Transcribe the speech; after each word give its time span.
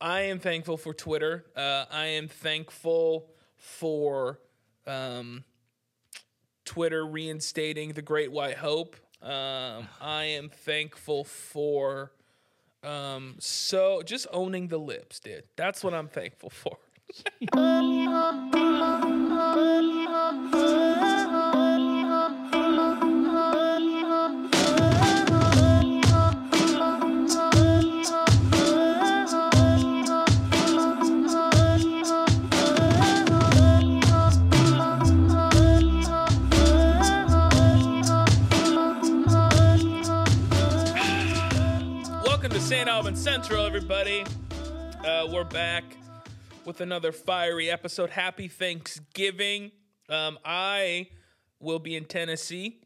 I 0.00 0.22
am 0.22 0.38
thankful 0.38 0.76
for 0.76 0.94
Twitter. 0.94 1.44
Uh, 1.56 1.84
I 1.90 2.06
am 2.06 2.28
thankful 2.28 3.30
for 3.56 4.38
um, 4.86 5.44
Twitter 6.64 7.04
reinstating 7.04 7.92
the 7.92 8.02
Great 8.02 8.30
White 8.30 8.58
Hope. 8.58 8.96
Um, 9.20 9.88
I 10.00 10.24
am 10.24 10.50
thankful 10.50 11.24
for 11.24 12.12
um, 12.84 13.34
so 13.40 14.02
just 14.02 14.28
owning 14.32 14.68
the 14.68 14.78
lips, 14.78 15.18
dude. 15.18 15.42
That's 15.56 15.82
what 15.82 15.94
I'm 15.94 16.08
thankful 16.08 16.50
for. 16.50 16.78
To 42.98 43.16
Central, 43.16 43.64
everybody. 43.64 44.24
Uh, 45.06 45.28
we're 45.30 45.44
back 45.44 45.84
with 46.64 46.80
another 46.80 47.12
fiery 47.12 47.70
episode. 47.70 48.10
Happy 48.10 48.48
Thanksgiving. 48.48 49.70
Um, 50.08 50.36
I 50.44 51.08
will 51.60 51.78
be 51.78 51.94
in 51.94 52.06
Tennessee, 52.06 52.80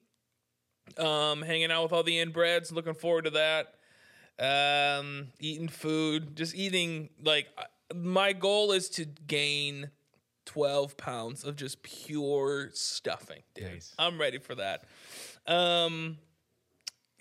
um, 0.99 1.41
hanging 1.41 1.73
out 1.73 1.85
with 1.85 1.93
all 1.93 2.03
the 2.03 2.25
inbreds. 2.25 2.71
Looking 2.71 2.93
forward 2.93 3.25
to 3.25 3.31
that. 3.31 3.75
Um, 4.39 5.29
eating 5.41 5.69
food, 5.69 6.37
just 6.37 6.55
eating. 6.55 7.09
Like, 7.25 7.49
my 7.95 8.35
goal 8.35 8.73
is 8.73 8.91
to 8.91 9.07
gain 9.07 9.91
12 10.45 10.97
pounds 10.99 11.43
of 11.43 11.57
just 11.57 11.83
pure 11.83 12.69
stuffing. 12.75 13.43
Dude. 13.55 13.65
Nice. 13.65 13.95
I'm 13.99 14.21
ready 14.21 14.39
for 14.39 14.55
that. 14.57 14.85
Um, 15.47 16.19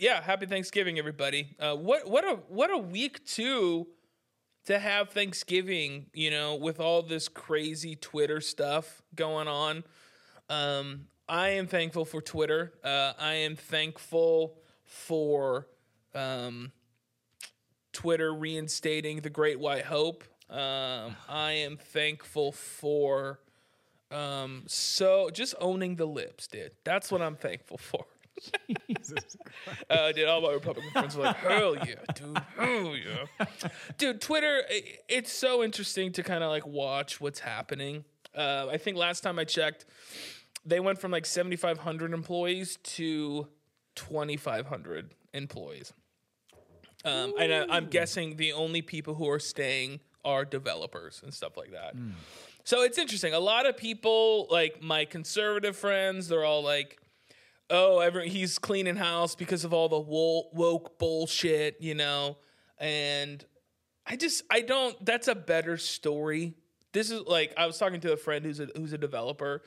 yeah, 0.01 0.19
happy 0.19 0.47
Thanksgiving, 0.47 0.97
everybody. 0.97 1.55
Uh, 1.59 1.75
what 1.75 2.09
what 2.09 2.25
a 2.25 2.37
what 2.47 2.71
a 2.71 2.77
week 2.77 3.23
two 3.23 3.85
to 4.65 4.79
have 4.79 5.09
Thanksgiving. 5.09 6.07
You 6.11 6.31
know, 6.31 6.55
with 6.55 6.79
all 6.79 7.03
this 7.03 7.27
crazy 7.29 7.95
Twitter 7.95 8.41
stuff 8.41 9.03
going 9.15 9.47
on. 9.47 9.83
Um, 10.49 11.05
I 11.29 11.49
am 11.49 11.67
thankful 11.67 12.03
for 12.03 12.19
Twitter. 12.19 12.73
Uh, 12.83 13.13
I 13.19 13.33
am 13.33 13.55
thankful 13.55 14.57
for 14.83 15.67
um, 16.15 16.71
Twitter 17.93 18.33
reinstating 18.33 19.21
the 19.21 19.29
Great 19.29 19.59
White 19.59 19.85
Hope. 19.85 20.23
Um, 20.49 21.15
I 21.29 21.51
am 21.51 21.77
thankful 21.77 22.51
for 22.51 23.39
um, 24.09 24.63
so 24.65 25.29
just 25.29 25.53
owning 25.61 25.95
the 25.95 26.07
lips, 26.07 26.47
dude. 26.47 26.71
That's 26.83 27.11
what 27.11 27.21
I'm 27.21 27.35
thankful 27.35 27.77
for. 27.77 28.05
Jesus 28.87 29.37
Christ. 29.65 29.85
Uh, 29.89 30.11
dude, 30.11 30.27
all 30.27 30.41
my 30.41 30.51
Republican 30.53 30.91
friends 30.91 31.15
were 31.15 31.23
like, 31.23 31.37
hell 31.37 31.75
yeah, 31.75 31.95
dude, 32.15 32.41
hell 32.57 32.95
yeah. 32.95 33.45
Dude, 33.97 34.21
Twitter, 34.21 34.63
i 34.69 34.81
it's 35.07 35.31
so 35.31 35.63
interesting 35.63 36.11
to 36.13 36.23
kind 36.23 36.43
of 36.43 36.49
like 36.49 36.65
watch 36.65 37.21
what's 37.21 37.39
happening. 37.39 38.03
Uh, 38.35 38.67
I 38.71 38.77
think 38.77 38.97
last 38.97 39.21
time 39.21 39.39
I 39.39 39.43
checked, 39.43 39.85
they 40.65 40.79
went 40.79 40.99
from 40.99 41.11
like 41.11 41.25
7,500 41.25 42.13
employees 42.13 42.77
to 42.83 43.47
2,500 43.95 45.13
employees. 45.33 45.93
Um, 47.03 47.33
and 47.39 47.53
I, 47.53 47.75
I'm 47.75 47.87
guessing 47.87 48.37
the 48.37 48.53
only 48.53 48.81
people 48.81 49.15
who 49.15 49.29
are 49.29 49.39
staying 49.39 49.99
are 50.23 50.45
developers 50.45 51.21
and 51.23 51.33
stuff 51.33 51.57
like 51.57 51.71
that. 51.71 51.95
So 52.63 52.83
it's 52.83 52.97
interesting. 52.99 53.33
A 53.33 53.39
lot 53.39 53.65
of 53.65 53.75
people, 53.75 54.47
like 54.51 54.81
my 54.83 55.05
conservative 55.05 55.75
friends, 55.75 56.27
they're 56.27 56.45
all 56.45 56.63
like, 56.63 57.00
oh, 57.71 57.99
every, 57.99 58.29
he's 58.29 58.59
cleaning 58.59 58.95
house 58.95 59.33
because 59.33 59.65
of 59.65 59.73
all 59.73 59.89
the 59.89 59.99
woke 59.99 60.99
bullshit, 60.99 61.77
you 61.79 61.95
know. 61.95 62.37
And 62.77 63.43
I 64.05 64.15
just 64.15 64.43
I 64.49 64.61
don't. 64.61 65.03
That's 65.05 65.27
a 65.27 65.35
better 65.35 65.77
story. 65.77 66.55
This 66.93 67.09
is 67.09 67.21
like 67.21 67.53
I 67.57 67.65
was 67.65 67.77
talking 67.77 68.01
to 68.01 68.13
a 68.13 68.17
friend 68.17 68.45
who's 68.45 68.59
a 68.59 68.67
who's 68.75 68.93
a 68.93 68.97
developer, 68.97 69.63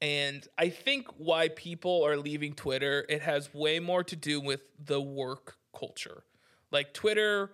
and 0.00 0.46
I 0.58 0.68
think 0.68 1.08
why 1.16 1.48
people 1.48 2.04
are 2.04 2.16
leaving 2.16 2.52
Twitter 2.52 3.06
it 3.08 3.22
has 3.22 3.52
way 3.54 3.80
more 3.80 4.04
to 4.04 4.16
do 4.16 4.40
with 4.40 4.60
the 4.84 5.00
work 5.00 5.56
culture. 5.76 6.24
Like 6.70 6.92
Twitter 6.92 7.50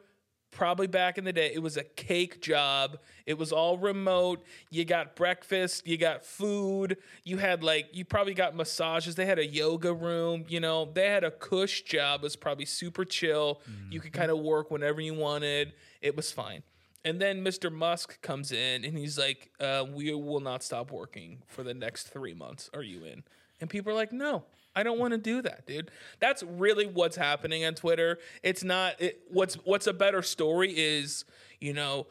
probably 0.54 0.86
back 0.86 1.18
in 1.18 1.24
the 1.24 1.32
day, 1.32 1.50
it 1.52 1.58
was 1.58 1.76
a 1.76 1.84
cake 1.84 2.40
job. 2.40 2.98
It 3.26 3.36
was 3.36 3.52
all 3.52 3.76
remote. 3.76 4.42
You 4.70 4.84
got 4.84 5.16
breakfast, 5.16 5.86
you 5.86 5.98
got 5.98 6.24
food, 6.24 6.96
you 7.24 7.38
had 7.38 7.62
like, 7.62 7.88
you 7.92 8.04
probably 8.04 8.34
got 8.34 8.54
massages. 8.54 9.16
They 9.16 9.26
had 9.26 9.38
a 9.38 9.46
yoga 9.46 9.92
room, 9.92 10.44
you 10.48 10.60
know, 10.60 10.88
they 10.94 11.08
had 11.08 11.24
a 11.24 11.30
cush 11.30 11.82
job, 11.82 12.20
it 12.20 12.24
was 12.24 12.36
probably 12.36 12.64
super 12.64 13.04
chill. 13.04 13.60
You 13.90 14.00
could 14.00 14.12
kind 14.12 14.30
of 14.30 14.38
work 14.38 14.70
whenever 14.70 15.00
you 15.00 15.14
wanted. 15.14 15.74
It 16.00 16.16
was 16.16 16.30
fine. 16.30 16.62
And 17.04 17.20
then 17.20 17.44
Mr. 17.44 17.70
Musk 17.70 18.22
comes 18.22 18.50
in 18.50 18.84
and 18.84 18.96
he's 18.96 19.18
like, 19.18 19.50
uh, 19.60 19.84
we 19.92 20.12
will 20.14 20.40
not 20.40 20.62
stop 20.62 20.90
working 20.90 21.42
for 21.46 21.62
the 21.62 21.74
next 21.74 22.04
three 22.04 22.32
months. 22.32 22.70
Are 22.72 22.82
you 22.82 23.04
in? 23.04 23.24
And 23.60 23.68
people 23.68 23.92
are 23.92 23.94
like, 23.94 24.12
no, 24.12 24.44
I 24.76 24.82
don't 24.82 24.98
want 24.98 25.12
to 25.12 25.18
do 25.18 25.42
that, 25.42 25.66
dude. 25.66 25.90
That's 26.18 26.42
really 26.42 26.86
what's 26.86 27.16
happening 27.16 27.64
on 27.64 27.74
Twitter. 27.74 28.18
It's 28.42 28.64
not 28.64 29.00
it, 29.00 29.22
what's 29.30 29.54
what's 29.64 29.86
a 29.86 29.92
better 29.92 30.22
story 30.22 30.72
is, 30.76 31.24
you 31.60 31.72
know, 31.72 32.06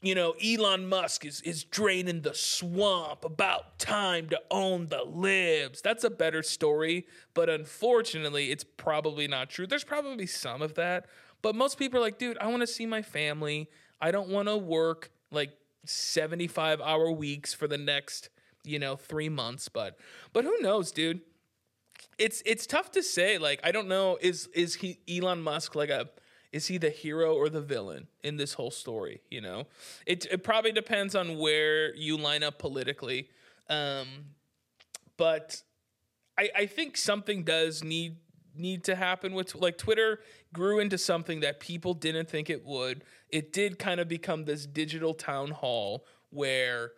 you 0.00 0.14
know, 0.14 0.34
Elon 0.44 0.88
Musk 0.88 1.24
is 1.24 1.40
is 1.42 1.64
draining 1.64 2.20
the 2.22 2.34
swamp. 2.34 3.24
About 3.24 3.78
time 3.78 4.28
to 4.28 4.40
own 4.50 4.86
the 4.86 5.02
libs. 5.02 5.80
That's 5.80 6.04
a 6.04 6.10
better 6.10 6.42
story, 6.42 7.06
but 7.34 7.48
unfortunately, 7.48 8.50
it's 8.50 8.64
probably 8.64 9.26
not 9.26 9.50
true. 9.50 9.66
There's 9.66 9.84
probably 9.84 10.26
some 10.26 10.62
of 10.62 10.74
that, 10.74 11.06
but 11.42 11.54
most 11.54 11.78
people 11.78 11.98
are 11.98 12.02
like, 12.02 12.18
dude, 12.18 12.38
I 12.38 12.48
want 12.48 12.60
to 12.60 12.66
see 12.66 12.86
my 12.86 13.02
family. 13.02 13.68
I 14.00 14.10
don't 14.10 14.28
want 14.28 14.48
to 14.48 14.56
work 14.56 15.10
like 15.32 15.50
75 15.84 16.80
hour 16.80 17.10
weeks 17.10 17.52
for 17.54 17.66
the 17.66 17.78
next, 17.78 18.28
you 18.64 18.78
know, 18.78 18.94
3 18.94 19.28
months, 19.30 19.68
but 19.68 19.98
but 20.32 20.44
who 20.44 20.60
knows, 20.60 20.92
dude? 20.92 21.22
It's 22.18 22.42
it's 22.44 22.66
tough 22.66 22.90
to 22.92 23.02
say. 23.02 23.38
Like 23.38 23.60
I 23.64 23.72
don't 23.72 23.88
know 23.88 24.18
is 24.20 24.48
is 24.54 24.76
he 24.76 24.98
Elon 25.08 25.42
Musk 25.42 25.74
like 25.74 25.90
a 25.90 26.08
is 26.52 26.66
he 26.66 26.78
the 26.78 26.90
hero 26.90 27.34
or 27.34 27.48
the 27.48 27.60
villain 27.60 28.08
in 28.22 28.36
this 28.36 28.54
whole 28.54 28.70
story? 28.70 29.20
You 29.30 29.40
know, 29.40 29.64
it 30.06 30.26
it 30.30 30.42
probably 30.42 30.72
depends 30.72 31.14
on 31.14 31.38
where 31.38 31.94
you 31.94 32.16
line 32.16 32.42
up 32.42 32.58
politically. 32.58 33.28
Um, 33.68 34.06
but 35.16 35.62
I 36.38 36.50
I 36.56 36.66
think 36.66 36.96
something 36.96 37.44
does 37.44 37.84
need 37.84 38.16
need 38.54 38.84
to 38.84 38.94
happen 38.94 39.34
with 39.34 39.54
like 39.54 39.78
Twitter 39.78 40.20
grew 40.52 40.80
into 40.80 40.98
something 40.98 41.40
that 41.40 41.60
people 41.60 41.94
didn't 41.94 42.28
think 42.28 42.50
it 42.50 42.64
would. 42.64 43.04
It 43.28 43.52
did 43.52 43.78
kind 43.78 44.00
of 44.00 44.08
become 44.08 44.44
this 44.44 44.66
digital 44.66 45.14
town 45.14 45.50
hall 45.50 46.06
where 46.30 46.92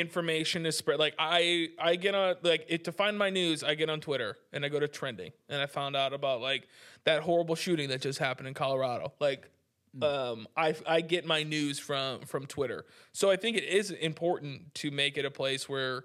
information 0.00 0.66
is 0.66 0.76
spread. 0.76 0.98
Like 0.98 1.14
i 1.18 1.68
i 1.78 1.96
get 1.96 2.14
on 2.14 2.36
like 2.42 2.66
it 2.68 2.84
to 2.84 2.92
find 2.92 3.18
my 3.18 3.30
news 3.30 3.64
i 3.64 3.74
get 3.74 3.88
on 3.88 4.00
twitter 4.00 4.36
and 4.52 4.64
i 4.64 4.68
go 4.68 4.78
to 4.78 4.88
trending. 4.88 5.32
And 5.48 5.60
i 5.60 5.66
found 5.66 5.96
out 5.96 6.12
about 6.12 6.40
like 6.40 6.68
that 7.04 7.22
horrible 7.22 7.54
shooting 7.54 7.88
that 7.88 8.02
just 8.02 8.18
happened 8.18 8.48
in 8.48 8.54
colorado. 8.54 9.12
Like 9.20 9.50
um 10.02 10.46
i 10.56 10.74
i 10.86 11.00
get 11.00 11.24
my 11.24 11.42
news 11.42 11.78
from 11.78 12.20
from 12.20 12.46
twitter. 12.46 12.84
So 13.12 13.30
i 13.30 13.36
think 13.36 13.56
it 13.56 13.64
is 13.64 13.90
important 13.90 14.74
to 14.76 14.90
make 14.90 15.16
it 15.16 15.24
a 15.24 15.30
place 15.30 15.68
where 15.68 16.04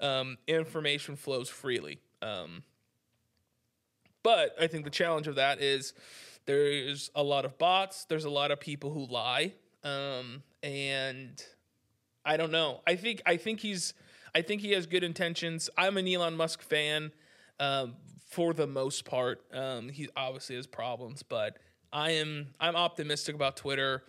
um 0.00 0.36
information 0.46 1.16
flows 1.16 1.48
freely. 1.48 2.00
Um 2.20 2.62
but 4.22 4.54
i 4.60 4.66
think 4.66 4.84
the 4.84 4.90
challenge 4.90 5.26
of 5.26 5.36
that 5.36 5.60
is 5.62 5.94
there's 6.46 7.10
a 7.14 7.22
lot 7.22 7.44
of 7.44 7.58
bots. 7.58 8.04
There's 8.06 8.24
a 8.24 8.30
lot 8.30 8.50
of 8.50 8.60
people 8.60 8.92
who 8.92 9.06
lie. 9.06 9.54
Um 9.84 10.42
and 10.62 11.42
I 12.24 12.36
don't 12.36 12.50
know. 12.50 12.80
I 12.86 12.96
think 12.96 13.22
I 13.26 13.36
think 13.36 13.60
he's 13.60 13.94
I 14.34 14.42
think 14.42 14.60
he 14.60 14.72
has 14.72 14.86
good 14.86 15.04
intentions. 15.04 15.70
I'm 15.76 15.96
an 15.96 16.06
Elon 16.06 16.36
Musk 16.36 16.62
fan 16.62 17.12
um, 17.58 17.96
for 18.28 18.52
the 18.52 18.66
most 18.66 19.04
part. 19.04 19.42
Um, 19.52 19.88
he 19.88 20.08
obviously 20.16 20.56
has 20.56 20.66
problems, 20.66 21.22
but 21.22 21.58
I 21.92 22.12
am 22.12 22.48
I'm 22.60 22.76
optimistic 22.76 23.34
about 23.34 23.56
Twitter. 23.56 24.04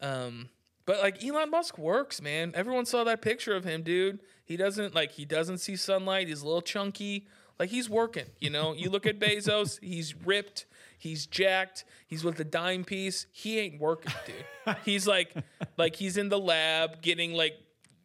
Um, 0.00 0.48
but 0.86 1.00
like 1.00 1.24
Elon 1.24 1.50
Musk 1.50 1.78
works, 1.78 2.20
man. 2.20 2.52
Everyone 2.54 2.84
saw 2.84 3.04
that 3.04 3.22
picture 3.22 3.56
of 3.56 3.64
him, 3.64 3.82
dude. 3.82 4.20
He 4.44 4.56
doesn't 4.56 4.94
like 4.94 5.12
he 5.12 5.24
doesn't 5.24 5.58
see 5.58 5.76
sunlight. 5.76 6.28
He's 6.28 6.42
a 6.42 6.46
little 6.46 6.62
chunky. 6.62 7.26
Like 7.58 7.70
he's 7.70 7.88
working, 7.88 8.26
you 8.40 8.50
know. 8.50 8.74
You 8.74 8.90
look 8.90 9.06
at 9.06 9.18
Bezos, 9.18 9.78
he's 9.80 10.14
ripped, 10.14 10.66
he's 11.04 11.26
jacked, 11.26 11.84
he's 12.06 12.24
with 12.24 12.36
the 12.36 12.44
dime 12.44 12.82
piece. 12.82 13.26
He 13.30 13.58
ain't 13.60 13.78
working, 13.78 14.12
dude. 14.26 14.76
He's 14.84 15.06
like 15.06 15.34
like 15.76 15.94
he's 15.94 16.16
in 16.16 16.30
the 16.30 16.38
lab 16.38 17.02
getting 17.02 17.34
like 17.34 17.52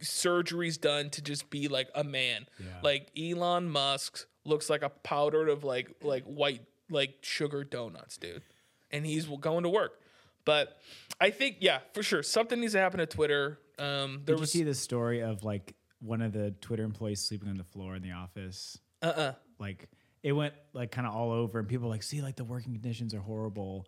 surgeries 0.04 0.80
done 0.80 1.10
to 1.12 1.22
just 1.22 1.50
be 1.50 1.70
like 1.70 1.88
a 1.96 2.04
man. 2.04 2.48
Yeah. 2.60 2.66
Like 2.84 3.10
Elon 3.18 3.70
Musk 3.70 4.26
looks 4.46 4.70
like 4.70 4.82
a 4.82 4.90
powdered 4.90 5.48
of 5.48 5.64
like 5.64 5.96
like 6.04 6.26
white 6.26 6.62
like 6.90 7.16
sugar 7.22 7.64
donuts, 7.64 8.18
dude. 8.18 8.44
And 8.92 9.06
he's 9.06 9.26
going 9.26 9.64
to 9.64 9.70
work. 9.70 10.02
But 10.44 10.78
I 11.22 11.30
think, 11.30 11.58
yeah, 11.60 11.80
for 11.94 12.04
sure, 12.04 12.24
something 12.24 12.60
needs 12.60 12.74
to 12.74 12.80
happen 12.80 13.00
at 13.00 13.12
Twitter. 13.12 13.60
Um, 13.78 14.24
there 14.26 14.36
Did 14.36 14.42
was 14.42 14.54
you 14.56 14.60
see 14.60 14.64
the 14.66 14.74
story 14.74 15.22
of 15.22 15.44
like 15.44 15.76
one 16.02 16.22
of 16.22 16.34
the 16.34 16.52
Twitter 16.60 16.84
employees 16.84 17.22
sleeping 17.22 17.50
on 17.50 17.58
the 17.58 17.64
floor 17.64 17.96
in 17.96 18.02
the 18.02 18.12
office? 18.12 18.78
uh 19.02 19.06
uh 19.06 19.34
Like 19.60 19.88
it 20.24 20.34
went 20.34 20.54
like 20.74 20.92
kind 20.92 21.08
of 21.08 21.14
all 21.16 21.32
over, 21.32 21.60
and 21.60 21.68
people 21.68 21.88
were 21.88 21.94
like 21.94 22.04
see 22.04 22.22
like 22.22 22.36
the 22.36 22.44
working 22.44 22.74
conditions 22.74 23.14
are 23.14 23.20
horrible. 23.22 23.88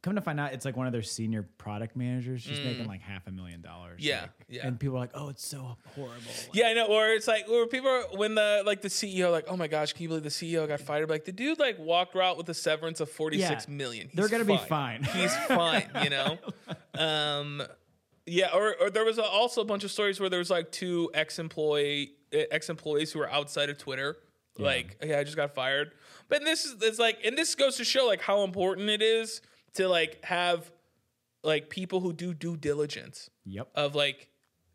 Come 0.00 0.14
to 0.14 0.20
find 0.20 0.38
out, 0.38 0.52
it's 0.52 0.64
like 0.64 0.76
one 0.76 0.86
of 0.86 0.92
their 0.92 1.02
senior 1.02 1.42
product 1.58 1.96
managers. 1.96 2.40
She's 2.42 2.60
making 2.60 2.86
like 2.86 3.00
half 3.00 3.26
a 3.26 3.32
million 3.32 3.60
dollars. 3.62 4.00
Mm. 4.00 4.04
Yeah, 4.06 4.20
like- 4.20 4.30
yeah. 4.48 4.66
And 4.66 4.78
people 4.78 4.96
are 4.96 5.00
like, 5.00 5.10
"Oh, 5.12 5.28
it's 5.28 5.44
so 5.44 5.76
horrible." 5.96 6.14
Like, 6.46 6.54
Yeah, 6.54 6.68
I 6.68 6.72
know. 6.74 6.86
Or 6.86 7.08
it's 7.08 7.26
like, 7.26 7.48
or 7.48 7.66
people 7.66 7.90
are, 7.90 8.02
when 8.16 8.36
the 8.36 8.62
like 8.64 8.80
the 8.80 8.88
CEO, 8.88 9.32
like, 9.32 9.46
oh 9.48 9.56
my 9.56 9.66
gosh, 9.66 9.92
can 9.94 10.02
you 10.04 10.08
believe 10.08 10.22
the 10.22 10.28
CEO 10.28 10.68
got 10.68 10.78
fired? 10.80 11.10
Like 11.10 11.24
the 11.24 11.32
dude 11.32 11.58
like 11.58 11.80
walked 11.80 12.14
out 12.14 12.36
with 12.38 12.48
a 12.48 12.54
severance 12.54 13.00
of 13.00 13.10
forty 13.10 13.40
six 13.42 13.66
Yeah, 13.68 13.74
million. 13.74 14.08
they're 14.14 14.28
gonna 14.28 14.44
be 14.44 14.56
fine. 14.56 15.02
He's 15.02 15.34
fine, 15.34 15.90
you 16.04 16.10
know. 16.10 16.38
Um, 16.96 17.62
yeah. 18.24 18.50
Or 18.54 18.76
or 18.80 18.90
there 18.90 19.04
was 19.04 19.18
also 19.18 19.62
a 19.62 19.64
bunch 19.64 19.82
of 19.82 19.90
stories 19.90 20.20
where 20.20 20.28
there 20.30 20.38
was 20.38 20.50
like 20.50 20.70
two 20.70 21.10
ex 21.12 21.40
employee 21.40 22.12
ex 22.32 22.70
employees 22.70 23.10
who 23.12 23.18
were 23.18 23.30
outside 23.30 23.68
of 23.68 23.78
Twitter. 23.78 24.16
Like, 24.58 24.96
yeah, 25.04 25.18
I 25.18 25.24
just 25.24 25.36
got 25.36 25.54
fired. 25.54 25.92
But 26.28 26.44
this 26.44 26.64
is 26.64 26.76
it's 26.82 26.98
like, 26.98 27.18
and 27.24 27.36
this 27.38 27.54
goes 27.54 27.76
to 27.76 27.84
show 27.84 28.06
like 28.06 28.20
how 28.20 28.42
important 28.44 28.88
it 28.90 29.02
is 29.02 29.40
to 29.74 29.88
like 29.88 30.22
have 30.24 30.70
like 31.42 31.70
people 31.70 32.00
who 32.00 32.12
do 32.12 32.34
due 32.34 32.56
diligence 32.56 33.30
Yep. 33.46 33.68
of 33.74 33.94
like 33.94 34.28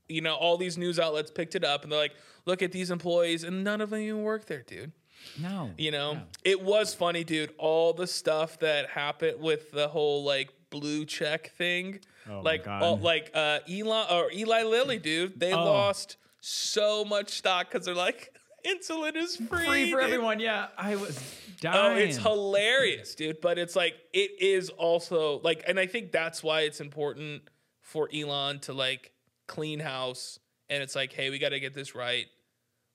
you 0.07 0.21
know 0.21 0.35
all 0.35 0.57
these 0.57 0.77
news 0.77 0.99
outlets 0.99 1.29
picked 1.31 1.55
it 1.55 1.63
up 1.63 1.83
and 1.83 1.91
they're 1.91 1.99
like 1.99 2.15
look 2.45 2.61
at 2.61 2.71
these 2.71 2.89
employees 2.91 3.43
and 3.43 3.63
none 3.63 3.81
of 3.81 3.89
them 3.89 3.99
even 3.99 4.21
work 4.23 4.45
there 4.45 4.63
dude 4.65 4.91
no. 5.39 5.71
you 5.77 5.91
know 5.91 6.13
No. 6.15 6.21
it 6.43 6.61
was 6.61 6.93
funny 6.93 7.23
dude 7.23 7.53
all 7.57 7.93
the 7.93 8.07
stuff 8.07 8.59
that 8.59 8.89
happened 8.89 9.39
with 9.41 9.71
the 9.71 9.87
whole 9.89 10.23
like 10.23 10.49
blue 10.69 11.05
check 11.05 11.51
thing 11.51 11.99
Oh 12.29 12.35
my 12.37 12.41
like 12.41 12.63
God. 12.65 12.81
all, 12.83 12.97
like 12.97 13.31
uh 13.33 13.59
Elon 13.69 14.07
or 14.09 14.31
Eli 14.31 14.63
Lilly 14.63 14.99
dude 14.99 15.39
they 15.39 15.53
Oh. 15.53 15.63
lost 15.65 16.17
so 16.39 17.03
much 17.05 17.29
stock 17.29 17.69
because 17.71 17.85
they're 17.85 17.93
like 17.95 18.33
insulin 18.65 19.15
is 19.15 19.35
free 19.35 19.65
Free 19.65 19.91
for 19.91 20.01
dude." 20.01 20.09
everyone. 20.09 20.39
Yeah, 20.39 20.67
I 20.77 20.95
was 20.95 21.19
dying. 21.61 21.97
Oh, 21.97 21.99
it's 21.99 22.17
hilarious, 22.17 23.15
dude. 23.15 23.41
But 23.41 23.57
it's 23.57 23.75
like 23.75 23.95
it 24.13 24.31
is 24.41 24.69
also 24.69 25.39
like, 25.43 25.63
and 25.67 25.79
I 25.79 25.85
think 25.87 26.11
that's 26.11 26.43
why 26.43 26.61
it's 26.61 26.81
important 26.81 27.43
for 27.81 28.09
Elon 28.13 28.59
to 28.61 28.73
like 28.73 29.11
clean 29.47 29.79
house. 29.79 30.39
And 30.69 30.81
it's 30.81 30.95
like, 30.95 31.13
hey, 31.13 31.29
we 31.29 31.39
got 31.39 31.49
to 31.49 31.59
get 31.59 31.73
this 31.73 31.93
right, 31.93 32.25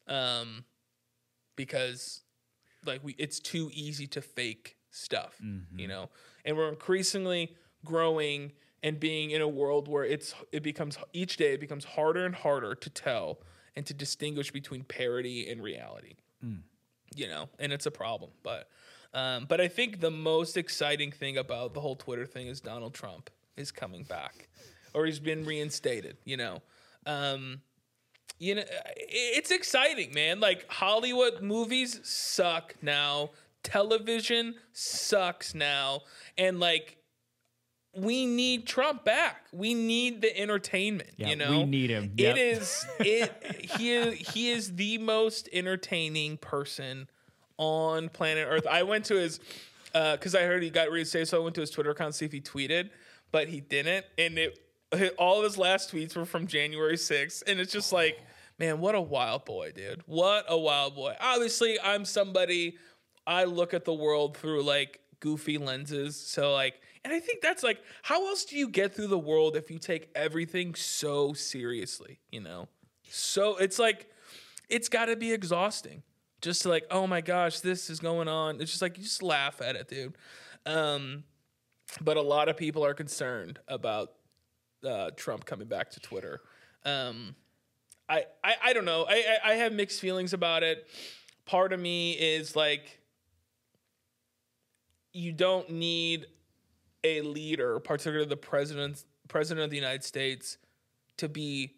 um, 0.09 0.65
because 1.55 2.23
like 2.87 3.05
we, 3.05 3.15
it's 3.19 3.39
too 3.41 3.71
easy 3.73 4.07
to 4.09 4.23
fake 4.23 4.77
stuff, 4.91 5.37
you 5.77 5.87
know. 5.87 6.09
And 6.45 6.57
we're 6.57 6.71
increasingly 6.71 7.55
growing 7.85 8.53
and 8.83 8.99
being 8.99 9.31
in 9.33 9.43
a 9.43 9.49
world 9.49 9.87
where 9.89 10.05
it's 10.05 10.35
it 10.53 10.63
becomes 10.63 10.99
each 11.13 11.37
day 11.37 11.53
it 11.55 11.61
becomes 11.61 11.85
harder 11.85 12.25
and 12.25 12.35
harder 12.35 12.75
to 12.75 12.91
tell 12.91 13.39
and 13.79 13.87
to 13.87 13.95
distinguish 13.95 14.51
between 14.51 14.83
parody 14.83 15.49
and 15.49 15.63
reality 15.63 16.17
you 17.15 17.29
know, 17.29 17.49
and 17.59 17.73
it's 17.73 17.87
a 17.87 17.91
problem. 17.91 18.31
But 18.43 18.69
um, 19.15 19.47
but 19.49 19.61
I 19.61 19.69
think 19.69 20.01
the 20.01 20.11
most 20.11 20.57
exciting 20.57 21.11
thing 21.11 21.39
about 21.39 21.75
the 21.75 21.81
whole 21.81 21.97
Twitter 21.97 22.27
thing 22.27 22.47
is 22.47 22.61
Donald 22.61 22.95
Trump 22.95 23.31
is 23.57 23.71
coming 23.73 24.05
back, 24.05 24.49
or 24.95 25.07
he's 25.07 25.21
been 25.21 25.45
reinstated. 25.45 26.19
You 26.25 26.37
know, 26.37 26.63
um, 27.07 27.63
you 28.39 28.55
know, 28.57 28.63
it's 28.97 29.51
exciting, 29.51 30.13
man. 30.13 30.41
Like 30.41 30.67
Hollywood 30.69 31.43
movies 31.43 32.01
suck 32.05 32.75
now, 32.83 33.31
television 33.63 34.55
sucks 34.73 35.55
now, 35.55 36.03
and 36.37 36.61
like. 36.61 36.98
We 38.01 38.27
need 38.27 38.67
Trump 38.67 39.05
back. 39.05 39.47
We 39.53 39.75
need 39.75 40.21
the 40.21 40.37
entertainment. 40.39 41.11
Yeah, 41.17 41.29
you 41.29 41.37
know, 41.37 41.51
we 41.51 41.65
need 41.65 41.91
him. 41.91 42.13
It 42.17 42.23
Yep. 42.23 42.37
is 42.39 42.87
it. 43.01 43.71
He 43.79 43.93
is, 43.93 44.15
he 44.31 44.51
is 44.51 44.75
the 44.77 44.99
most 44.99 45.49
entertaining 45.53 46.37
person 46.37 47.09
on 47.57 48.09
planet 48.09 48.47
Earth. 48.49 48.67
I 48.69 48.83
went 48.85 49.05
to 49.07 49.17
his 49.17 49.41
uh, 49.95 50.13
because 50.17 50.35
I 50.35 50.43
heard 50.43 50.63
he 50.63 50.71
got 50.71 50.91
reinstated, 50.91 51.29
so 51.29 51.41
I 51.41 51.43
went 51.45 51.55
to 51.57 51.61
his 51.61 51.71
Twitter 51.71 51.91
account 51.91 52.13
to 52.13 52.19
see 52.19 52.25
if 52.25 52.33
he 52.33 52.41
tweeted, 52.41 52.91
but 53.33 53.49
he 53.49 53.61
didn't, 53.61 54.05
and 54.17 54.39
it 54.39 54.59
all 55.19 55.39
of 55.39 55.45
his 55.45 55.59
last 55.59 55.93
tweets 55.93 56.17
were 56.17 56.25
from 56.25 56.47
January 56.47 56.97
6th, 56.97 57.43
and 57.47 57.61
it's 57.61 57.73
just 57.73 57.93
like, 57.93 58.19
man, 58.59 58.81
what 58.81 58.95
a 58.95 59.01
wild 59.01 59.45
boy, 59.45 59.73
dude! 59.75 60.03
What 60.07 60.45
a 60.49 60.57
wild 60.59 60.95
boy. 60.95 61.15
Obviously, 61.21 61.79
I'm 61.81 62.05
somebody. 62.05 62.77
I 63.27 63.45
look 63.45 63.75
at 63.75 63.85
the 63.85 63.93
world 63.93 64.37
through 64.37 64.63
like 64.63 65.01
goofy 65.21 65.59
lenses, 65.59 66.17
so 66.19 66.53
like, 66.53 66.81
and 67.05 67.13
I 67.13 67.21
think 67.21 67.41
that's 67.41 67.63
like, 67.63 67.81
how 68.03 68.27
else 68.27 68.45
do 68.45 68.57
you 68.57 68.69
get 68.69 68.95
through 68.95 69.07
the 69.09 69.19
world 69.19 69.57
if 69.57 69.71
you 69.71 69.79
take 69.79 70.11
everything 70.15 70.75
so 70.75 71.33
seriously? 71.33 72.19
You 72.31 72.41
know, 72.41 72.69
so 73.09 73.57
it's 73.57 73.79
like 73.79 74.11
it's 74.69 74.89
got 74.89 75.07
to 75.07 75.17
be 75.17 75.33
exhausting 75.33 76.03
just 76.41 76.63
to 76.63 76.69
like 76.69 76.85
oh 76.91 77.07
my 77.07 77.21
gosh 77.21 77.61
this 77.61 77.91
is 77.91 78.01
going 78.01 78.29
on. 78.29 78.61
It's 78.61 78.71
just 78.71 78.83
like 78.83 78.97
you 78.97 79.05
just 79.05 79.23
laugh 79.23 79.61
at 79.61 79.77
it 79.77 79.89
dude. 79.89 80.15
Um 80.67 81.25
but 82.01 82.17
a 82.17 82.23
lot 82.23 82.49
of 82.49 82.57
people 82.57 82.85
are 82.85 82.95
concerned 82.95 83.59
about 83.67 84.13
uh, 84.85 85.11
trump 85.17 85.45
coming 85.45 85.69
back 85.69 85.91
to 85.91 86.01
twitter. 86.01 86.41
Um 86.85 87.35
I, 88.09 88.25
I 88.43 88.55
i 88.65 88.73
don't 88.73 88.85
know. 88.85 89.07
I, 89.09 89.39
I 89.45 89.53
i 89.53 89.55
have 89.55 89.73
mixed 89.73 90.01
feelings 90.01 90.33
about 90.33 90.63
it. 90.63 90.87
Part 91.47 91.73
of 91.73 91.81
me 91.81 92.13
is 92.13 92.55
like 92.55 93.01
you 95.13 95.33
don't 95.33 95.71
need 95.71 96.27
a 97.17 97.23
leader 97.23 97.79
particularly 97.81 98.27
the 98.27 98.37
president 98.37 99.05
president 99.29 99.65
of 99.65 99.71
the 99.71 99.77
united 99.77 100.05
states 100.05 100.59
to 101.17 101.29
be 101.29 101.75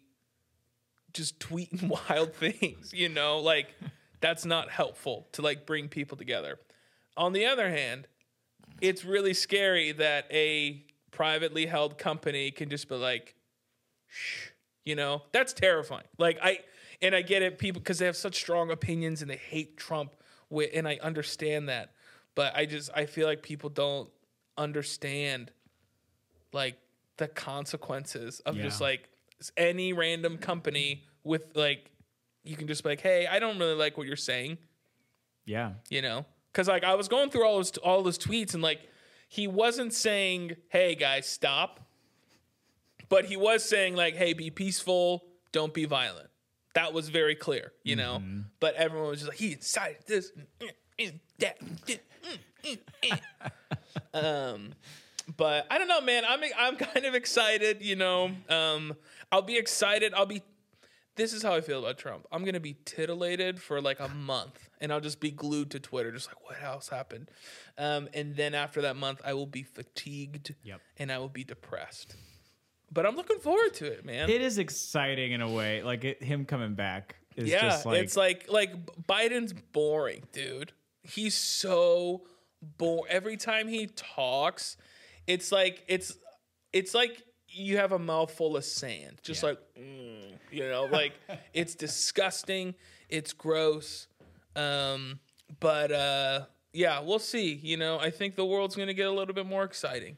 just 1.13 1.39
tweeting 1.39 1.89
wild 2.09 2.33
things, 2.33 2.93
you 2.93 3.09
know, 3.09 3.39
like 3.39 3.73
that's 4.19 4.45
not 4.45 4.69
helpful 4.69 5.27
to 5.33 5.41
like 5.41 5.65
bring 5.65 5.87
people 5.87 6.17
together. 6.17 6.59
On 7.17 7.33
the 7.33 7.45
other 7.45 7.69
hand, 7.69 8.07
it's 8.79 9.03
really 9.03 9.33
scary 9.33 9.91
that 9.91 10.25
a 10.31 10.83
privately 11.11 11.65
held 11.65 11.97
company 11.97 12.51
can 12.51 12.69
just 12.69 12.87
be 12.87 12.95
like, 12.95 13.35
shh, 14.07 14.49
you 14.85 14.95
know, 14.95 15.23
that's 15.31 15.53
terrifying. 15.53 16.05
Like 16.17 16.39
I, 16.41 16.59
and 17.01 17.15
I 17.15 17.21
get 17.21 17.41
it, 17.41 17.57
people, 17.57 17.81
because 17.81 17.99
they 17.99 18.05
have 18.05 18.15
such 18.15 18.35
strong 18.35 18.71
opinions 18.71 19.21
and 19.21 19.29
they 19.29 19.37
hate 19.37 19.77
Trump, 19.77 20.15
and 20.51 20.87
I 20.87 20.99
understand 21.01 21.69
that, 21.69 21.93
but 22.35 22.55
I 22.55 22.65
just 22.65 22.91
I 22.95 23.05
feel 23.05 23.27
like 23.27 23.41
people 23.41 23.69
don't 23.69 24.09
understand 24.57 25.51
like 26.53 26.77
the 27.17 27.27
consequences 27.27 28.39
of 28.41 28.55
just 28.57 28.81
like 28.81 29.09
any 29.57 29.93
random 29.93 30.37
company 30.37 31.03
with 31.23 31.43
like 31.55 31.91
you 32.43 32.55
can 32.55 32.67
just 32.67 32.83
be 32.83 32.89
like 32.89 33.01
hey 33.01 33.27
i 33.27 33.39
don't 33.39 33.59
really 33.59 33.75
like 33.75 33.97
what 33.97 34.07
you're 34.07 34.15
saying. 34.15 34.57
Yeah. 35.45 35.73
you 35.89 36.01
know? 36.01 36.25
Because 36.51 36.67
like 36.67 36.83
i 36.83 36.95
was 36.95 37.07
going 37.07 37.29
through 37.29 37.45
all 37.45 37.57
those 37.57 37.77
all 37.77 38.03
those 38.03 38.17
tweets 38.17 38.53
and 38.53 38.63
like 38.63 38.81
he 39.27 39.47
wasn't 39.47 39.93
saying 39.93 40.55
hey 40.69 40.95
guys 40.95 41.27
stop 41.27 41.79
but 43.09 43.25
he 43.25 43.37
was 43.37 43.63
saying 43.63 43.95
like 43.95 44.15
hey 44.15 44.33
be 44.33 44.49
peaceful 44.49 45.23
don't 45.51 45.73
be 45.73 45.85
violent. 45.85 46.29
That 46.75 46.93
was 46.93 47.09
very 47.09 47.35
clear 47.35 47.71
you 47.83 47.95
know? 47.95 48.21
But 48.59 48.75
everyone 48.75 49.09
was 49.09 49.19
just 49.19 49.29
like 49.29 49.39
he 49.39 49.53
incited 49.53 50.03
this 50.07 50.31
mm, 50.59 50.69
mm, 50.99 51.19
that 51.39 51.59
mm, 51.59 51.77
mm, 51.85 51.99
mm, 52.63 52.79
mm. 53.03 53.19
um 54.13 54.73
but 55.37 55.67
I 55.69 55.77
don't 55.77 55.87
know, 55.87 56.01
man. 56.01 56.23
I'm 56.27 56.41
I'm 56.57 56.75
kind 56.77 57.05
of 57.05 57.15
excited. 57.15 57.81
You 57.81 57.95
know, 57.95 58.31
um, 58.49 58.95
I'll 59.31 59.41
be 59.41 59.57
excited. 59.57 60.13
I'll 60.13 60.25
be. 60.25 60.41
This 61.15 61.33
is 61.33 61.43
how 61.43 61.53
I 61.53 61.61
feel 61.61 61.79
about 61.79 61.97
Trump. 61.97 62.25
I'm 62.31 62.43
gonna 62.45 62.59
be 62.59 62.77
titillated 62.85 63.61
for 63.61 63.81
like 63.81 63.99
a 63.99 64.07
month, 64.07 64.69
and 64.79 64.91
I'll 64.91 65.01
just 65.01 65.19
be 65.19 65.29
glued 65.29 65.71
to 65.71 65.79
Twitter, 65.79 66.11
just 66.11 66.27
like 66.27 66.43
what 66.43 66.61
else 66.63 66.89
happened. 66.89 67.29
Um, 67.77 68.09
and 68.13 68.35
then 68.35 68.55
after 68.55 68.81
that 68.81 68.95
month, 68.95 69.21
I 69.23 69.33
will 69.33 69.45
be 69.45 69.63
fatigued, 69.63 70.55
Yep. 70.63 70.81
and 70.97 71.11
I 71.11 71.19
will 71.19 71.29
be 71.29 71.43
depressed. 71.43 72.15
But 72.91 73.05
I'm 73.05 73.15
looking 73.15 73.39
forward 73.39 73.73
to 73.75 73.85
it, 73.85 74.03
man. 74.05 74.29
It 74.29 74.41
is 74.41 74.57
exciting 74.57 75.31
in 75.33 75.41
a 75.41 75.49
way. 75.49 75.83
Like 75.83 76.03
it, 76.03 76.23
him 76.23 76.45
coming 76.45 76.75
back 76.75 77.15
is 77.35 77.49
yeah, 77.49 77.61
just 77.61 77.85
like, 77.85 78.01
it's 78.01 78.17
like 78.17 78.45
like 78.49 78.73
Biden's 79.07 79.53
boring, 79.53 80.23
dude. 80.31 80.71
He's 81.03 81.35
so 81.35 82.23
boring. 82.61 83.05
Every 83.11 83.37
time 83.37 83.67
he 83.67 83.87
talks, 83.87 84.77
it's 85.27 85.51
like 85.51 85.83
it's 85.87 86.17
it's 86.73 86.93
like 86.93 87.21
you 87.47 87.77
have 87.77 87.91
a 87.91 87.99
mouthful 87.99 88.55
of 88.55 88.63
sand, 88.63 89.19
just 89.23 89.43
Yeah. 89.43 89.49
like 89.49 89.59
mm, 89.77 90.33
you 90.51 90.67
know, 90.69 90.85
like 90.85 91.13
it's 91.53 91.75
disgusting. 91.75 92.75
It's 93.09 93.33
gross. 93.33 94.07
Um, 94.55 95.19
but 95.59 95.91
uh, 95.91 96.45
yeah, 96.73 96.99
we'll 97.01 97.19
see. 97.19 97.53
You 97.53 97.77
know, 97.77 97.99
I 97.99 98.09
think 98.09 98.35
the 98.35 98.45
world's 98.45 98.75
gonna 98.75 98.93
get 98.93 99.07
a 99.07 99.11
little 99.11 99.33
bit 99.35 99.45
more 99.45 99.63
exciting. 99.63 100.17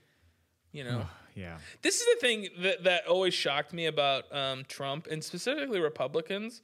You 0.71 0.83
know. 0.83 1.05
yeah. 1.35 1.57
This 1.83 2.01
is 2.01 2.05
the 2.15 2.19
thing 2.19 2.49
that, 2.59 2.83
that 2.83 3.05
always 3.07 3.33
shocked 3.33 3.73
me 3.73 3.85
about 3.85 4.25
um, 4.35 4.63
Trump 4.67 5.07
and 5.09 5.23
specifically 5.23 5.79
Republicans. 5.79 6.61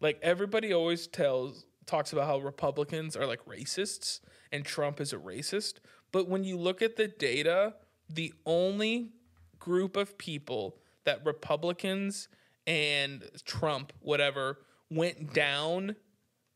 Like 0.00 0.18
everybody 0.22 0.72
always 0.74 1.06
tells 1.06 1.64
talks 1.88 2.12
about 2.12 2.26
how 2.26 2.38
Republicans 2.38 3.16
are 3.16 3.26
like 3.26 3.44
racists 3.46 4.20
and 4.52 4.64
Trump 4.64 5.00
is 5.00 5.12
a 5.12 5.16
racist. 5.16 5.74
But 6.12 6.28
when 6.28 6.44
you 6.44 6.56
look 6.56 6.82
at 6.82 6.96
the 6.96 7.08
data, 7.08 7.74
the 8.08 8.32
only 8.46 9.10
group 9.58 9.96
of 9.96 10.16
people 10.16 10.78
that 11.04 11.24
Republicans 11.24 12.28
and 12.66 13.24
Trump, 13.44 13.92
whatever, 14.00 14.58
went 14.90 15.32
down 15.32 15.96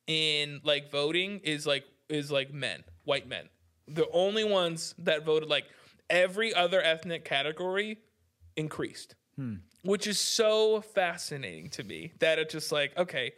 in 0.07 0.61
like 0.65 0.91
voting 0.91 1.41
is 1.43 1.67
like 1.67 1.85
is 2.09 2.31
like 2.31 2.53
men, 2.53 2.85
white 3.05 3.29
men. 3.29 3.49
The 3.89 4.09
only 4.13 4.45
ones 4.45 4.95
that 4.99 5.25
voted 5.25 5.49
like 5.49 5.65
every 6.09 6.55
other 6.55 6.81
ethnic 6.83 7.25
category 7.25 7.99
increased. 8.57 9.15
Hmm. 9.37 9.57
Which 9.83 10.07
is 10.07 10.21
so 10.21 10.81
fascinating 10.81 11.71
to 11.71 11.83
me 11.83 12.13
that 12.21 12.39
it's 12.39 12.53
just 12.53 12.71
like, 12.71 12.97
okay. 12.97 13.33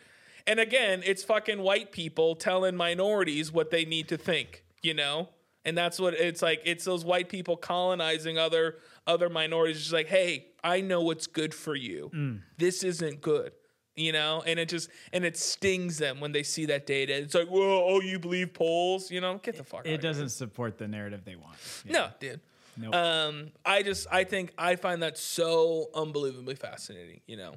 And 0.47 0.61
again, 0.61 1.03
it's 1.05 1.25
fucking 1.25 1.61
white 1.61 1.91
people 1.93 2.35
telling 2.37 2.77
minorities 2.77 3.51
what 3.51 3.71
they 3.71 3.85
need 3.85 4.09
to 4.09 4.19
think, 4.19 4.65
you 4.83 4.95
know? 4.95 5.31
And 5.65 5.79
that's 5.79 5.99
what 5.99 6.13
it's 6.15 6.43
like. 6.43 6.61
It's 6.65 6.85
those 6.85 7.05
white 7.05 7.31
people 7.31 7.57
colonizing 7.57 8.37
other 8.37 8.77
other 9.07 9.31
minorities. 9.31 9.79
Just 9.79 9.93
like, 9.95 10.09
hey, 10.09 10.49
I 10.63 10.83
know 10.83 11.01
what's 11.01 11.27
good 11.27 11.55
for 11.55 11.75
you. 11.75 12.41
This 12.59 12.85
isn't 12.85 13.23
good, 13.23 13.53
you 13.97 14.13
know. 14.13 14.43
And 14.47 14.59
it 14.61 14.69
just 14.69 14.91
and 15.15 15.25
it 15.25 15.39
stings 15.39 15.97
them 15.97 16.21
when 16.21 16.33
they 16.33 16.43
see 16.43 16.67
that 16.67 16.87
data. 16.87 17.17
It's 17.17 17.35
like, 17.35 17.51
well, 17.51 17.63
oh, 17.63 18.01
you 18.03 18.19
believe 18.19 18.53
polls? 18.53 19.11
You 19.11 19.23
know, 19.23 19.39
get 19.39 19.57
the 19.57 19.65
fuck. 19.65 19.81
out 19.81 19.87
It 19.87 20.03
doesn't 20.03 20.29
support 20.29 20.77
the 20.77 20.87
narrative 20.87 21.25
they 21.25 21.37
want. 21.37 21.57
Yeah. 21.87 21.93
No, 21.93 22.09
dude. 22.21 22.41
Nope. 22.77 22.95
Um, 22.95 23.53
I 23.65 23.83
just 23.83 24.07
I 24.13 24.25
think 24.25 24.53
I 24.59 24.77
find 24.77 25.03
that 25.03 25.17
so 25.17 25.89
unbelievably 25.95 26.57
fascinating, 26.57 27.23
you 27.27 27.39
know. 27.39 27.55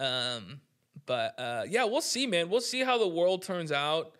Um, 0.00 0.60
but 1.06 1.38
uh, 1.38 1.64
yeah, 1.68 1.84
we'll 1.84 2.00
see, 2.00 2.26
man. 2.26 2.48
We'll 2.48 2.60
see 2.60 2.82
how 2.82 2.98
the 2.98 3.08
world 3.08 3.42
turns 3.42 3.72
out. 3.72 4.12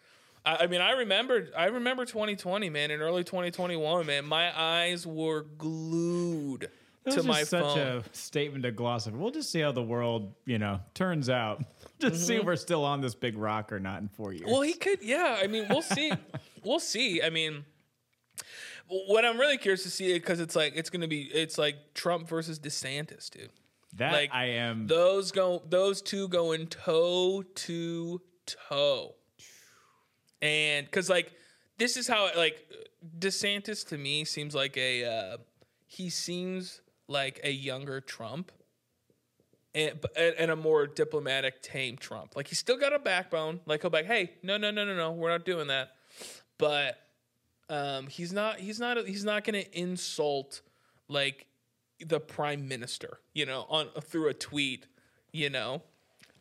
I, 0.44 0.56
I 0.60 0.66
mean, 0.68 0.80
I 0.80 0.92
remember 0.92 1.48
I 1.56 1.66
remember 1.66 2.04
2020, 2.04 2.70
man, 2.70 2.90
in 2.90 3.00
early 3.00 3.24
2021, 3.24 4.06
man. 4.06 4.24
My 4.24 4.58
eyes 4.58 5.06
were 5.06 5.42
glued 5.58 6.70
to 7.10 7.22
my 7.22 7.42
such 7.42 7.62
phone. 7.62 7.78
a 7.78 8.04
statement 8.12 8.64
to 8.64 8.70
gloss 8.70 9.06
over. 9.06 9.16
We'll 9.16 9.30
just 9.30 9.50
see 9.50 9.60
how 9.60 9.72
the 9.72 9.82
world, 9.82 10.32
you 10.44 10.58
know, 10.58 10.80
turns 10.94 11.28
out. 11.28 11.64
Just 11.98 12.26
see 12.26 12.34
if 12.34 12.44
we're 12.44 12.56
still 12.56 12.84
on 12.84 13.00
this 13.00 13.14
big 13.14 13.38
rock 13.38 13.72
or 13.72 13.80
not 13.80 14.02
in 14.02 14.08
four 14.08 14.30
years. 14.30 14.42
Mm-hmm. 14.42 14.52
Well, 14.52 14.60
he 14.60 14.74
could, 14.74 15.02
yeah. 15.02 15.38
I 15.42 15.46
mean, 15.46 15.64
we'll 15.70 15.80
see. 15.80 16.12
we'll 16.62 16.78
see. 16.78 17.22
I 17.22 17.30
mean, 17.30 17.64
what 18.88 19.24
I'm 19.24 19.40
really 19.40 19.56
curious 19.56 19.82
to 19.84 19.90
see 19.90 20.12
because 20.12 20.38
it's 20.38 20.54
like 20.54 20.74
it's 20.76 20.90
gonna 20.90 21.08
be 21.08 21.22
it's 21.22 21.56
like 21.56 21.94
Trump 21.94 22.28
versus 22.28 22.58
DeSantis, 22.58 23.30
dude. 23.30 23.50
That 23.96 24.12
like, 24.12 24.30
I 24.32 24.46
am. 24.46 24.86
Those 24.86 25.32
go 25.32 25.62
those 25.68 26.02
two 26.02 26.28
going 26.28 26.66
toe 26.68 27.42
to 27.42 28.20
toe. 28.68 29.14
And 30.42 30.90
cuz 30.90 31.08
like 31.08 31.32
this 31.78 31.96
is 31.96 32.06
how 32.06 32.30
like 32.36 32.66
DeSantis 33.18 33.86
to 33.88 33.98
me 33.98 34.24
seems 34.24 34.54
like 34.54 34.76
a 34.76 35.04
uh 35.04 35.36
he 35.86 36.10
seems 36.10 36.80
like 37.08 37.40
a 37.44 37.50
younger 37.50 38.00
Trump. 38.00 38.52
And, 39.74 40.00
and 40.16 40.34
and 40.38 40.50
a 40.50 40.56
more 40.56 40.86
diplomatic, 40.86 41.60
tame 41.60 41.98
Trump. 41.98 42.34
Like 42.34 42.48
he's 42.48 42.58
still 42.58 42.78
got 42.78 42.94
a 42.94 42.98
backbone. 42.98 43.60
Like 43.66 43.82
he'll 43.82 43.90
be 43.90 43.98
like, 43.98 44.06
"Hey, 44.06 44.32
no, 44.42 44.56
no, 44.56 44.70
no, 44.70 44.86
no, 44.86 44.96
no, 44.96 45.12
we're 45.12 45.28
not 45.28 45.44
doing 45.44 45.66
that." 45.66 45.90
But 46.56 46.98
um, 47.68 48.06
he's 48.06 48.32
not. 48.32 48.58
He's 48.58 48.80
not. 48.80 48.96
He's 49.06 49.24
not 49.24 49.44
going 49.44 49.62
to 49.62 49.78
insult 49.78 50.62
like 51.08 51.46
the 52.04 52.20
prime 52.20 52.68
minister. 52.68 53.18
You 53.34 53.46
know, 53.46 53.66
on 53.68 53.88
through 54.02 54.28
a 54.28 54.34
tweet. 54.34 54.86
You 55.32 55.50
know. 55.50 55.82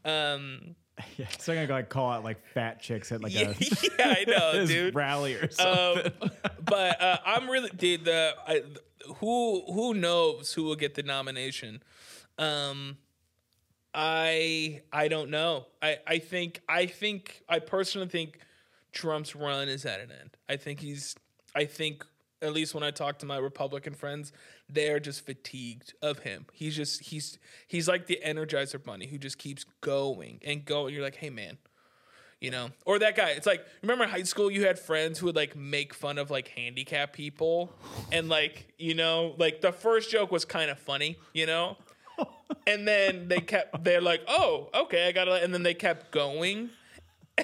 Um, 0.06 0.76
yeah, 1.18 1.28
so 1.40 1.54
I'm 1.54 1.68
gonna 1.68 1.84
call 1.84 2.12
out 2.12 2.24
like 2.24 2.46
fat 2.54 2.82
chicks 2.82 3.12
at 3.12 3.22
like 3.22 3.34
yeah, 3.34 3.50
a 3.50 3.56
yeah, 4.00 4.16
I 4.18 4.26
know, 4.28 4.66
dude. 4.68 4.96
rally 4.96 5.36
or 5.36 5.50
something. 5.52 6.12
Um, 6.22 6.32
but 6.64 7.02
uh, 7.02 7.18
I'm 7.26 7.50
really 7.50 7.70
dude. 7.70 8.06
The 8.06 8.36
I, 8.48 8.64
who 9.18 9.64
who 9.72 9.94
knows 9.94 10.54
who 10.54 10.64
will 10.64 10.76
get 10.76 10.96
the 10.96 11.04
nomination? 11.04 11.84
Um, 12.38 12.98
I 13.94 14.82
I 14.92 15.08
don't 15.08 15.30
know. 15.30 15.68
I 15.82 15.98
I 16.08 16.20
think 16.20 16.62
I 16.70 16.86
think 16.86 17.44
I 17.50 17.60
personally 17.60 18.08
think 18.08 18.40
Trump's 18.94 19.36
run 19.36 19.68
is 19.68 19.86
at 19.86 20.00
an 20.00 20.12
end. 20.12 20.38
I 20.48 20.56
think 20.56 20.80
he's. 20.80 21.16
I 21.54 21.66
think 21.66 22.06
at 22.42 22.54
least 22.54 22.74
when 22.74 22.84
I 22.84 22.92
talk 22.92 23.20
to 23.20 23.26
my 23.26 23.38
Republican 23.38 23.94
friends, 23.94 24.32
they're 24.70 25.00
just 25.00 25.26
fatigued 25.26 25.94
of 26.02 26.20
him. 26.20 26.46
He's 26.54 26.76
just 26.76 27.04
he's 27.04 27.38
he's 27.68 27.88
like 27.88 28.08
the 28.08 28.20
Energizer 28.26 28.84
Bunny 28.84 29.08
who 29.08 29.18
just 29.18 29.38
keeps 29.38 29.66
going 29.82 30.40
and 30.46 30.66
going. 30.66 30.94
You're 30.94 31.04
like, 31.04 31.16
hey 31.16 31.30
man, 31.30 31.58
you 32.42 32.52
know? 32.52 32.70
Or 32.86 33.00
that 33.00 33.16
guy. 33.16 33.32
It's 33.32 33.46
like 33.46 33.66
remember 33.82 34.06
in 34.06 34.10
high 34.10 34.24
school 34.24 34.50
you 34.50 34.66
had 34.66 34.80
friends 34.80 35.20
who 35.20 35.28
would 35.28 35.36
like 35.36 35.56
make 35.56 35.94
fun 35.94 36.18
of 36.18 36.32
like 36.32 36.48
handicapped 36.50 37.14
people? 37.14 37.74
And 38.12 38.28
like 38.30 38.74
you 38.78 38.96
know 38.96 39.36
like 39.38 39.62
the 39.62 39.72
first 39.72 40.10
joke 40.12 40.32
was 40.32 40.46
kind 40.46 40.70
of 40.72 40.80
funny 40.80 41.18
you 41.34 41.46
know? 41.46 41.78
And 42.68 42.88
then 42.88 43.28
they 43.28 43.42
kept 43.42 43.84
they're 43.84 44.02
like 44.02 44.22
oh 44.28 44.70
okay 44.74 45.08
i 45.08 45.12
gotta 45.12 45.44
and 45.44 45.54
then 45.54 45.64
they 45.64 45.74
kept 45.74 46.12
going. 46.12 46.70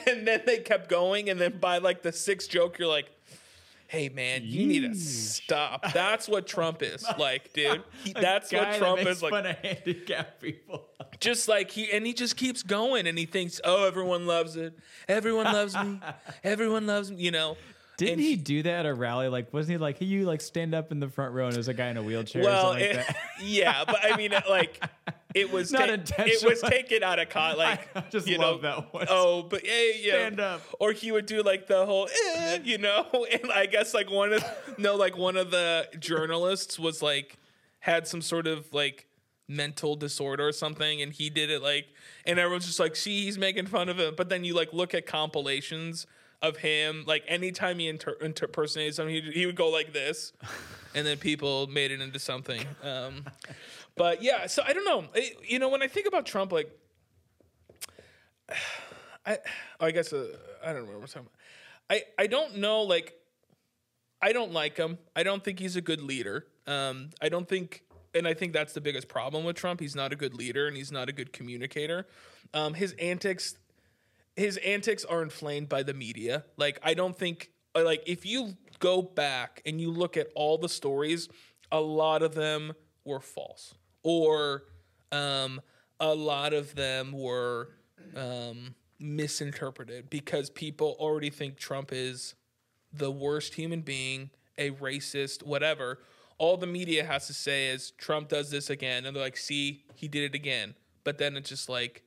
And 0.07 0.25
then 0.25 0.43
they 0.45 0.59
kept 0.59 0.89
going 0.89 1.29
and 1.29 1.37
then 1.39 1.57
by 1.59 1.79
like 1.79 2.01
the 2.01 2.13
sixth 2.13 2.49
joke 2.49 2.79
you're 2.79 2.87
like 2.87 3.11
hey 3.91 4.07
man 4.07 4.41
you 4.45 4.65
need 4.67 4.83
to 4.83 4.95
stop. 4.95 5.91
That's 5.93 6.29
what 6.29 6.47
trump 6.47 6.81
is. 6.81 7.05
Like 7.17 7.51
dude 7.51 7.83
He- 8.05 8.13
that's 8.13 8.51
what 8.53 8.73
trump 8.75 8.99
makes 8.99 9.17
is 9.17 9.21
like 9.21 9.31
fun 9.31 9.45
of 9.45 9.57
handicapped 9.57 10.41
people. 10.41 10.87
just 11.19 11.49
like 11.49 11.69
he 11.69 11.91
and 11.91 12.05
he 12.07 12.13
just 12.13 12.37
keeps 12.37 12.63
going 12.63 13.05
and 13.05 13.17
he 13.17 13.25
thinks 13.25 13.59
oh 13.65 13.85
everyone 13.85 14.25
loves 14.27 14.55
it. 14.55 14.73
Everyone 15.09 15.45
loves 15.45 15.75
me. 15.75 15.99
Everyone 16.43 16.87
loves 16.87 17.11
me 17.11 17.17
you 17.21 17.31
know 17.31 17.57
Didn't 18.05 18.19
he 18.19 18.35
do 18.35 18.63
that 18.63 18.79
at 18.81 18.85
a 18.85 18.93
rally? 18.93 19.27
Like, 19.27 19.53
wasn't 19.53 19.71
he 19.73 19.77
like, 19.77 19.99
hey, 19.99 20.05
you 20.05 20.25
like 20.25 20.41
stand 20.41 20.73
up 20.75 20.91
in 20.91 20.99
the 20.99 21.09
front 21.09 21.33
row 21.33 21.45
and 21.47 21.55
there's 21.55 21.67
a 21.67 21.73
guy 21.73 21.87
in 21.89 21.97
a 21.97 22.03
wheelchair 22.03 22.43
well 22.43 22.67
or 22.73 22.79
something 22.79 22.89
it- 22.89 22.97
like 22.97 23.07
that? 23.07 23.17
yeah 23.43 23.83
but 23.85 23.97
i 24.03 24.15
mean 24.17 24.31
like 24.49 24.83
it 25.33 25.51
was 25.51 25.71
Not 25.71 25.87
ta- 26.05 26.23
it 26.27 26.43
was 26.45 26.61
taken 26.61 27.01
out 27.03 27.17
of 27.19 27.29
con 27.29 27.57
like 27.57 27.87
I 27.95 28.01
just 28.11 28.27
you 28.27 28.37
love 28.37 28.61
know, 28.61 28.69
that 28.81 28.93
one. 28.93 29.05
oh 29.09 29.43
but 29.43 29.65
yeah 29.65 29.73
yeah 29.99 30.11
Stand 30.13 30.39
up. 30.39 30.61
or 30.79 30.91
he 30.91 31.11
would 31.11 31.25
do 31.25 31.41
like 31.41 31.65
the 31.67 31.85
whole 31.85 32.07
eh, 32.35 32.59
you 32.63 32.77
know 32.77 33.07
and 33.31 33.51
i 33.51 33.65
guess 33.65 33.93
like 33.93 34.11
one 34.11 34.33
of 34.33 34.43
no 34.77 34.95
like 34.95 35.17
one 35.17 35.37
of 35.37 35.49
the 35.51 35.87
journalists 35.99 36.77
was 36.77 37.01
like 37.01 37.37
had 37.79 38.07
some 38.07 38.21
sort 38.21 38.45
of 38.47 38.71
like 38.73 39.07
mental 39.47 39.95
disorder 39.95 40.47
or 40.47 40.51
something 40.51 41.01
and 41.01 41.13
he 41.13 41.29
did 41.29 41.49
it 41.49 41.61
like 41.63 41.87
and 42.25 42.37
everyone's 42.39 42.65
just 42.67 42.79
like 42.79 42.95
see 42.95 43.23
he's 43.25 43.37
making 43.39 43.65
fun 43.65 43.89
of 43.89 43.99
him 43.99 44.13
but 44.15 44.29
then 44.29 44.43
you 44.43 44.53
like 44.53 44.71
look 44.71 44.93
at 44.93 45.05
compilations 45.07 46.05
of 46.41 46.57
him 46.57 47.03
like 47.05 47.23
anytime 47.27 47.77
he 47.79 47.87
inter- 47.87 48.17
impersonated 48.21 48.95
something 48.95 49.13
he, 49.13 49.21
he 49.31 49.45
would 49.45 49.55
go 49.55 49.69
like 49.69 49.93
this 49.93 50.33
and 50.95 51.05
then 51.05 51.17
people 51.17 51.67
made 51.67 51.91
it 51.91 52.01
into 52.01 52.17
something 52.19 52.61
um 52.83 53.23
but 53.95 54.23
yeah 54.23 54.47
so 54.47 54.63
i 54.65 54.73
don't 54.73 54.85
know 54.85 55.05
It- 55.13 55.37
you 55.47 55.59
know 55.59 55.69
when 55.69 55.81
i 55.81 55.87
think 55.87 56.07
about 56.07 56.25
trump 56.25 56.51
like 56.51 56.69
I, 59.25 59.37
I 59.79 59.91
guess 59.91 60.13
uh, 60.13 60.25
I 60.63 60.67
don't 60.67 60.77
remember 60.77 60.99
what 60.99 61.03
I'm 61.03 61.07
talking 61.23 61.27
about. 61.27 61.31
I, 61.91 62.23
I 62.23 62.27
don't 62.27 62.57
know. 62.57 62.81
Like, 62.81 63.13
I 64.19 64.33
don't 64.33 64.51
like 64.51 64.77
him. 64.77 64.97
I 65.15 65.21
don't 65.21 65.43
think 65.43 65.59
he's 65.59 65.75
a 65.75 65.81
good 65.81 66.01
leader. 66.01 66.47
Um, 66.65 67.11
I 67.21 67.29
don't 67.29 67.47
think, 67.47 67.83
and 68.15 68.27
I 68.27 68.33
think 68.33 68.51
that's 68.53 68.73
the 68.73 68.81
biggest 68.81 69.07
problem 69.07 69.43
with 69.43 69.55
Trump. 69.55 69.79
He's 69.79 69.95
not 69.95 70.11
a 70.11 70.15
good 70.15 70.33
leader, 70.33 70.67
and 70.67 70.75
he's 70.75 70.91
not 70.91 71.07
a 71.07 71.11
good 71.11 71.33
communicator. 71.33 72.07
Um, 72.53 72.73
his 72.73 72.93
antics, 72.93 73.57
his 74.35 74.57
antics 74.57 75.03
are 75.05 75.21
inflamed 75.21 75.69
by 75.69 75.83
the 75.83 75.93
media. 75.93 76.45
Like, 76.57 76.79
I 76.83 76.93
don't 76.93 77.17
think, 77.17 77.51
uh, 77.75 77.83
like, 77.83 78.03
if 78.05 78.25
you 78.25 78.55
go 78.79 79.01
back 79.01 79.61
and 79.65 79.79
you 79.79 79.91
look 79.91 80.17
at 80.17 80.27
all 80.35 80.57
the 80.57 80.69
stories, 80.69 81.29
a 81.71 81.79
lot 81.79 82.21
of 82.21 82.33
them 82.33 82.73
were 83.05 83.19
false, 83.19 83.73
or 84.03 84.63
um, 85.11 85.61
a 85.99 86.13
lot 86.13 86.53
of 86.53 86.75
them 86.75 87.11
were 87.11 87.69
um, 88.15 88.75
misinterpreted 88.99 90.09
because 90.09 90.49
people 90.49 90.95
already 90.99 91.29
think 91.29 91.57
Trump 91.57 91.91
is 91.91 92.35
the 92.93 93.11
worst 93.11 93.53
human 93.53 93.81
being, 93.81 94.29
a 94.57 94.71
racist, 94.71 95.43
whatever. 95.43 95.99
All 96.37 96.57
the 96.57 96.67
media 96.67 97.05
has 97.05 97.27
to 97.27 97.33
say 97.33 97.67
is 97.67 97.91
Trump 97.91 98.29
does 98.29 98.49
this 98.49 98.69
again, 98.69 99.05
and 99.05 99.15
they're 99.15 99.23
like, 99.23 99.37
"See, 99.37 99.83
he 99.93 100.07
did 100.07 100.23
it 100.23 100.35
again." 100.35 100.75
But 101.03 101.17
then 101.17 101.35
it's 101.35 101.49
just 101.49 101.69
like, 101.69 102.03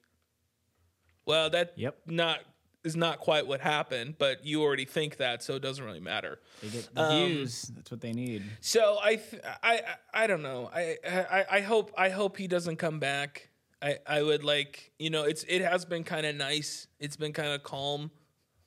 well, 1.26 1.50
that 1.50 1.72
Yep. 1.76 1.96
not 2.06 2.40
is 2.84 2.94
not 2.96 3.18
quite 3.18 3.46
what 3.46 3.60
happened, 3.62 4.14
but 4.18 4.44
you 4.44 4.62
already 4.62 4.84
think 4.84 5.16
that, 5.16 5.42
so 5.42 5.54
it 5.54 5.62
doesn't 5.62 5.82
really 5.84 6.00
matter. 6.00 6.38
They 6.60 6.68
get 6.68 6.94
the 6.94 7.00
Um, 7.02 7.26
views. 7.32 7.62
That's 7.74 7.90
what 7.90 8.02
they 8.02 8.12
need. 8.12 8.42
So 8.60 8.98
I, 9.02 9.16
th- 9.16 9.42
I, 9.62 9.76
I, 10.12 10.24
I 10.24 10.26
don't 10.26 10.42
know. 10.42 10.70
I, 10.70 10.98
I, 11.08 11.44
I 11.50 11.60
hope, 11.62 11.92
I 11.96 12.10
hope 12.10 12.36
he 12.36 12.46
doesn't 12.46 12.76
come 12.76 12.98
back. 13.00 13.48
I, 13.80 13.98
I 14.06 14.22
would 14.22 14.44
like, 14.44 14.92
you 14.98 15.08
know, 15.08 15.22
it's, 15.24 15.44
it 15.48 15.62
has 15.62 15.86
been 15.86 16.04
kind 16.04 16.26
of 16.26 16.36
nice. 16.36 16.86
It's 17.00 17.16
been 17.16 17.32
kind 17.32 17.48
of 17.54 17.62
calm, 17.62 18.10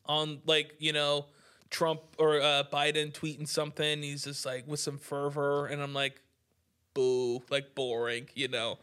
on 0.08 0.42
like, 0.48 0.74
you 0.80 0.94
know, 0.94 1.28
Trump 1.70 2.02
or 2.18 2.42
uh, 2.42 2.64
Biden 2.74 3.12
tweeting 3.14 3.48
something. 3.48 4.02
He's 4.02 4.24
just 4.24 4.48
like 4.48 4.66
with 4.68 4.80
some 4.80 4.98
fervor, 4.98 5.68
and 5.68 5.80
I'm 5.80 5.94
like, 5.94 6.22
boo, 6.96 7.44
like 7.52 7.76
boring, 7.76 8.30
you 8.34 8.48
know. 8.48 8.80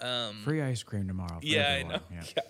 Um, 0.00 0.42
Free 0.44 0.60
ice 0.60 0.82
cream 0.82 1.06
tomorrow. 1.08 1.38
for 1.40 1.46
yeah, 1.46 1.78
I 1.80 1.82
know. 1.84 2.00
Yeah. 2.12 2.22
Yeah. 2.36 2.42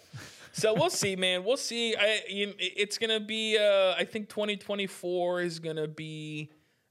So 0.55 0.73
we'll 0.73 0.91
see, 0.91 1.17
man. 1.17 1.45
We'll 1.45 1.57
see. 1.57 1.97
I 1.97 2.23
it's 2.29 2.97
gonna 2.97 3.21
be. 3.21 3.59
Uh, 3.59 3.95
I 3.99 4.05
think 4.05 4.29
2024 4.29 5.41
is 5.43 5.59
gonna 5.59 5.89
be 5.89 6.51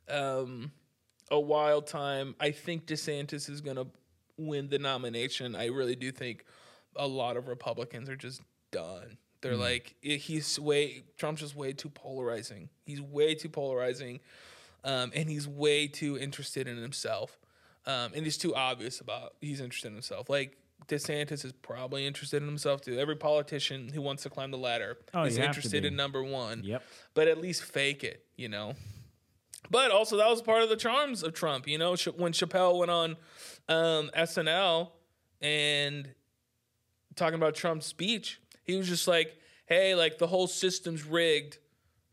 um, 0.09 0.71
a 1.31 1.39
wild 1.39 1.87
time. 1.87 2.35
I 2.39 2.51
think 2.51 2.85
DeSantis 2.85 3.49
is 3.49 3.61
going 3.61 3.77
to 3.77 3.87
win 4.37 4.69
the 4.69 4.79
nomination. 4.79 5.55
I 5.55 5.67
really 5.67 5.95
do 5.95 6.11
think 6.11 6.45
a 6.95 7.07
lot 7.07 7.37
of 7.37 7.47
Republicans 7.47 8.09
are 8.09 8.15
just 8.15 8.41
done. 8.71 9.17
They're 9.41 9.57
like 9.57 9.95
he's 10.01 10.57
way 10.57 11.03
Trump's 11.17 11.41
just 11.41 11.55
way 11.55 11.73
too 11.73 11.89
polarizing. 11.89 12.69
He's 12.85 13.01
way 13.01 13.35
too 13.35 13.49
polarizing, 13.49 14.21
um, 14.85 15.11
and 15.13 15.29
he's 15.29 15.49
way 15.49 15.87
too 15.87 16.17
interested 16.17 16.65
in 16.65 16.77
himself, 16.77 17.37
um, 17.85 18.13
and 18.15 18.23
he's 18.23 18.37
too 18.37 18.55
obvious 18.55 19.01
about 19.01 19.33
he's 19.41 19.59
interested 19.59 19.89
in 19.89 19.95
himself. 19.95 20.29
Like 20.29 20.57
DeSantis 20.87 21.45
is 21.45 21.51
probably 21.61 22.05
interested 22.05 22.41
in 22.41 22.47
himself 22.47 22.81
too. 22.81 22.99
Every 22.99 23.15
politician 23.15 23.89
who 23.93 24.01
wants 24.01 24.23
to 24.23 24.29
climb 24.29 24.51
the 24.51 24.57
ladder 24.57 24.97
Oh, 25.13 25.23
is 25.23 25.35
you 25.37 25.43
have 25.43 25.51
to 25.53 25.57
interested 25.57 25.85
in 25.85 25.95
number 25.95 26.23
one. 26.23 26.63
Yep. 26.63 26.83
But 27.13 27.27
at 27.27 27.37
least 27.39 27.63
fake 27.63 28.03
it, 28.03 28.25
you 28.35 28.49
know. 28.49 28.73
But 29.71 29.91
also 29.91 30.17
that 30.17 30.27
was 30.27 30.41
part 30.41 30.61
of 30.63 30.69
the 30.69 30.75
charms 30.75 31.23
of 31.23 31.33
Trump, 31.33 31.67
you 31.67 31.77
know. 31.77 31.95
When 32.17 32.33
Chappelle 32.33 32.77
went 32.77 32.91
on 32.91 33.11
um, 33.69 34.11
SNL 34.15 34.91
and 35.41 36.09
talking 37.15 37.35
about 37.35 37.55
Trump's 37.55 37.85
speech, 37.85 38.41
he 38.63 38.75
was 38.75 38.87
just 38.87 39.07
like, 39.07 39.37
"Hey, 39.65 39.95
like 39.95 40.17
the 40.17 40.27
whole 40.27 40.47
system's 40.47 41.05
rigged, 41.05 41.57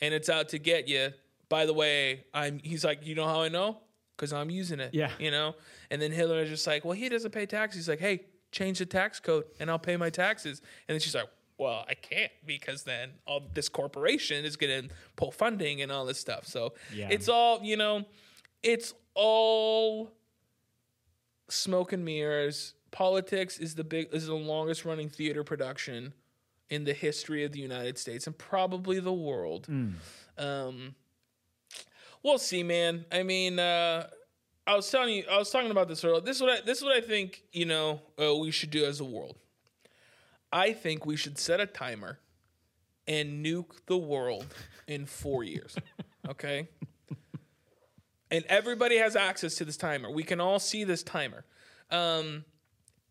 and 0.00 0.14
it's 0.14 0.28
out 0.28 0.50
to 0.50 0.58
get 0.58 0.88
you." 0.88 1.08
By 1.48 1.66
the 1.66 1.74
way, 1.74 2.24
I'm. 2.32 2.60
He's 2.62 2.84
like, 2.84 3.04
"You 3.04 3.14
know 3.16 3.26
how 3.26 3.42
I 3.42 3.48
know? 3.48 3.78
Because 4.16 4.32
I'm 4.32 4.50
using 4.50 4.78
it." 4.80 4.94
Yeah. 4.94 5.10
you 5.18 5.30
know. 5.32 5.56
And 5.90 6.00
then 6.00 6.12
Hillary 6.12 6.42
was 6.42 6.50
just 6.50 6.66
like, 6.68 6.84
"Well, 6.84 6.94
he 6.94 7.08
doesn't 7.08 7.32
pay 7.32 7.46
taxes." 7.46 7.80
He's 7.82 7.88
like, 7.88 7.98
"Hey, 8.00 8.26
change 8.52 8.78
the 8.78 8.86
tax 8.86 9.20
code, 9.20 9.44
and 9.58 9.70
I'll 9.70 9.78
pay 9.78 9.96
my 9.96 10.10
taxes." 10.10 10.60
And 10.88 10.94
then 10.94 11.00
she's 11.00 11.14
like. 11.14 11.28
Well, 11.58 11.84
I 11.86 11.92
can't 11.92 12.32
because 12.46 12.84
then 12.84 13.10
all 13.26 13.42
this 13.52 13.68
corporation 13.68 14.46
is 14.46 14.56
going 14.56 14.88
to 14.88 14.94
pull 15.16 15.30
funding 15.30 15.82
and 15.82 15.92
all 15.92 16.06
this 16.06 16.18
stuff. 16.18 16.46
So 16.46 16.72
Yeah. 16.90 17.08
it's 17.10 17.28
all, 17.28 17.62
you 17.62 17.76
know, 17.76 18.06
it's 18.62 18.94
all 19.12 20.10
smoke 21.50 21.92
and 21.92 22.02
mirrors. 22.02 22.72
Politics 22.92 23.58
is 23.58 23.74
the 23.74 23.84
big 23.84 24.08
is 24.14 24.26
the 24.26 24.34
longest 24.34 24.86
running 24.86 25.10
theater 25.10 25.44
production 25.44 26.14
in 26.70 26.84
the 26.84 26.94
history 26.94 27.44
of 27.44 27.52
the 27.52 27.60
United 27.60 27.98
States 27.98 28.26
and 28.26 28.38
probably 28.38 28.98
the 28.98 29.12
world. 29.12 29.66
Um, 30.38 30.94
we'll 32.22 32.38
see, 32.38 32.62
man. 32.62 33.04
I 33.12 33.22
mean, 33.22 33.58
uh, 33.58 34.08
I 34.66 34.76
was 34.76 34.90
telling 34.90 35.14
you, 35.14 35.24
I 35.30 35.38
was 35.38 35.50
talking 35.50 35.70
about 35.70 35.88
this 35.88 36.04
earlier. 36.04 36.20
This 36.20 36.36
is 36.36 36.42
what 36.42 36.50
I, 36.50 36.60
this 36.64 36.78
is 36.78 36.84
what 36.84 36.96
I 36.96 37.00
think. 37.00 37.42
You 37.52 37.66
know, 37.66 38.00
uh, 38.22 38.34
we 38.36 38.50
should 38.50 38.70
do 38.70 38.84
as 38.84 39.00
a 39.00 39.04
world. 39.04 39.36
I 40.52 40.72
think 40.72 41.06
we 41.06 41.16
should 41.16 41.38
set 41.38 41.60
a 41.60 41.66
timer 41.66 42.18
and 43.06 43.44
nuke 43.44 43.84
the 43.86 43.96
world 43.96 44.54
in 44.86 45.06
four 45.06 45.44
years. 45.44 45.76
Okay. 46.28 46.68
And 48.30 48.44
everybody 48.48 48.98
has 48.98 49.16
access 49.16 49.56
to 49.56 49.64
this 49.64 49.76
timer. 49.76 50.08
We 50.10 50.22
can 50.22 50.40
all 50.40 50.60
see 50.60 50.84
this 50.84 51.02
timer. 51.02 51.44
Um, 51.90 52.44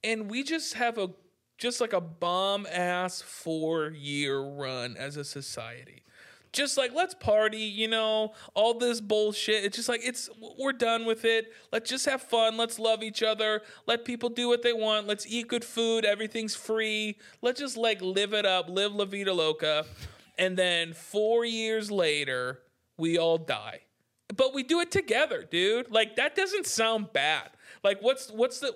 and 0.03 0.29
we 0.29 0.44
just 0.44 0.75
have 0.75 0.98
a 0.98 1.10
just 1.58 1.82
like 1.82 1.91
a 1.91 2.00
bomb 2.00 2.65
ass 2.72 3.22
four 3.22 3.89
year 3.89 4.39
run 4.39 4.96
as 4.96 5.18
a 5.18 5.25
society. 5.25 6.03
Just 6.51 6.77
like 6.77 6.94
let's 6.94 7.13
party, 7.13 7.60
you 7.60 7.88
know, 7.88 8.34
all 8.56 8.74
this 8.74 9.01
bullshit. 9.01 9.63
It's 9.63 9.75
just 9.75 9.89
like 9.89 10.01
it's 10.03 10.29
we're 10.58 10.74
done 10.74 11.06
with 11.06 11.25
it. 11.25 11.51
Let's 11.72 11.89
just 11.89 12.06
have 12.06 12.22
fun. 12.22 12.58
Let's 12.58 12.79
love 12.79 13.03
each 13.03 13.22
other. 13.22 13.62
Let 13.86 14.03
people 14.03 14.29
do 14.29 14.48
what 14.48 14.63
they 14.63 14.74
want. 14.74 15.08
Let's 15.08 15.27
eat 15.27 15.48
good 15.48 15.63
food. 15.63 16.06
Everything's 16.06 16.56
free. 16.56 17.18
Let's 17.41 17.60
just 17.60 17.77
like 17.77 18.01
live 18.01 18.34
it 18.34 18.46
up, 18.46 18.70
live 18.70 18.94
la 18.96 19.06
vida 19.06 19.34
loca. 19.34 19.86
And 20.38 20.58
then 20.58 20.94
4 20.94 21.46
years 21.46 21.91
later, 21.91 22.62
we 22.98 23.18
all 23.18 23.38
die. 23.38 23.82
But 24.36 24.53
we 24.53 24.63
do 24.63 24.79
it 24.79 24.91
together, 24.91 25.44
dude. 25.44 25.91
Like 25.91 26.15
that 26.15 26.36
doesn't 26.36 26.65
sound 26.65 27.13
bad. 27.13 27.50
Like 27.84 28.01
what's 28.01 28.32
what's 28.32 28.60
the 28.60 28.75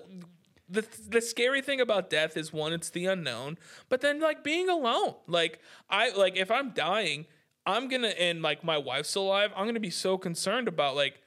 the 0.68 0.86
the 1.08 1.20
scary 1.20 1.62
thing 1.62 1.80
about 1.80 2.10
death 2.10 2.36
is 2.36 2.52
one, 2.52 2.72
it's 2.72 2.90
the 2.90 3.06
unknown, 3.06 3.58
but 3.88 4.00
then 4.00 4.20
like 4.20 4.42
being 4.42 4.68
alone. 4.68 5.14
Like 5.26 5.60
I 5.88 6.10
like 6.10 6.36
if 6.36 6.50
I'm 6.50 6.70
dying, 6.70 7.26
I'm 7.66 7.88
gonna 7.88 8.08
and 8.08 8.42
like 8.42 8.62
my 8.64 8.78
wife's 8.78 9.10
still 9.10 9.24
alive, 9.24 9.52
I'm 9.56 9.66
gonna 9.66 9.80
be 9.80 9.90
so 9.90 10.18
concerned 10.18 10.68
about 10.68 10.96
like 10.96 11.20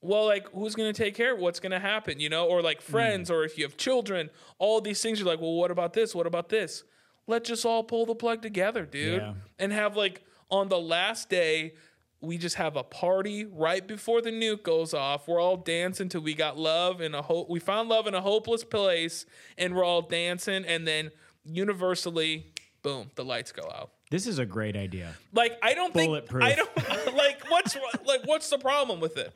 well, 0.00 0.26
like 0.26 0.50
who's 0.52 0.74
gonna 0.74 0.92
take 0.92 1.14
care 1.14 1.32
of 1.34 1.40
what's 1.40 1.60
gonna 1.60 1.80
happen, 1.80 2.20
you 2.20 2.28
know, 2.28 2.46
or 2.46 2.60
like 2.62 2.82
hmm. 2.82 2.92
friends, 2.92 3.30
or 3.30 3.44
if 3.44 3.56
you 3.56 3.64
have 3.64 3.76
children, 3.76 4.30
all 4.58 4.80
these 4.80 5.00
things. 5.02 5.18
You're 5.18 5.28
like, 5.28 5.40
well, 5.40 5.54
what 5.54 5.70
about 5.70 5.94
this? 5.94 6.14
What 6.14 6.26
about 6.26 6.50
this? 6.50 6.84
Let's 7.26 7.48
just 7.48 7.64
all 7.64 7.82
pull 7.82 8.04
the 8.04 8.14
plug 8.14 8.42
together, 8.42 8.84
dude, 8.84 9.22
Yeah. 9.22 9.34
and 9.58 9.72
have 9.72 9.96
like 9.96 10.22
on 10.50 10.68
the 10.68 10.78
last 10.78 11.30
day, 11.30 11.72
we 12.20 12.38
just 12.38 12.56
have 12.56 12.76
a 12.76 12.82
party 12.82 13.44
right 13.46 13.86
before 13.86 14.20
the 14.20 14.30
nuke 14.30 14.62
goes 14.62 14.94
off. 14.94 15.26
We're 15.26 15.40
all 15.40 15.56
dancing 15.56 16.08
till 16.08 16.20
we 16.20 16.34
got 16.34 16.58
love 16.58 17.00
in 17.00 17.14
a 17.14 17.22
hope. 17.22 17.48
We 17.48 17.60
found 17.60 17.88
love 17.88 18.06
in 18.06 18.14
a 18.14 18.20
hopeless 18.20 18.64
place, 18.64 19.26
and 19.56 19.74
we're 19.74 19.84
all 19.84 20.02
dancing, 20.02 20.64
and 20.64 20.86
then 20.86 21.10
universally, 21.44 22.52
boom, 22.84 23.10
the 23.16 23.24
lights 23.24 23.50
go 23.50 23.64
out. 23.64 23.90
This 24.10 24.28
is 24.28 24.38
a 24.38 24.46
great 24.46 24.76
idea. 24.76 25.12
Like 25.32 25.58
I 25.60 25.74
don't 25.74 25.92
think 25.92 26.06
Bulletproof. 26.10 26.44
I 26.44 26.54
don't 26.54 26.70
like 27.16 27.42
what's 27.48 27.76
like 28.06 28.20
what's 28.26 28.48
the 28.48 28.58
problem 28.58 29.00
with 29.00 29.16
it? 29.16 29.34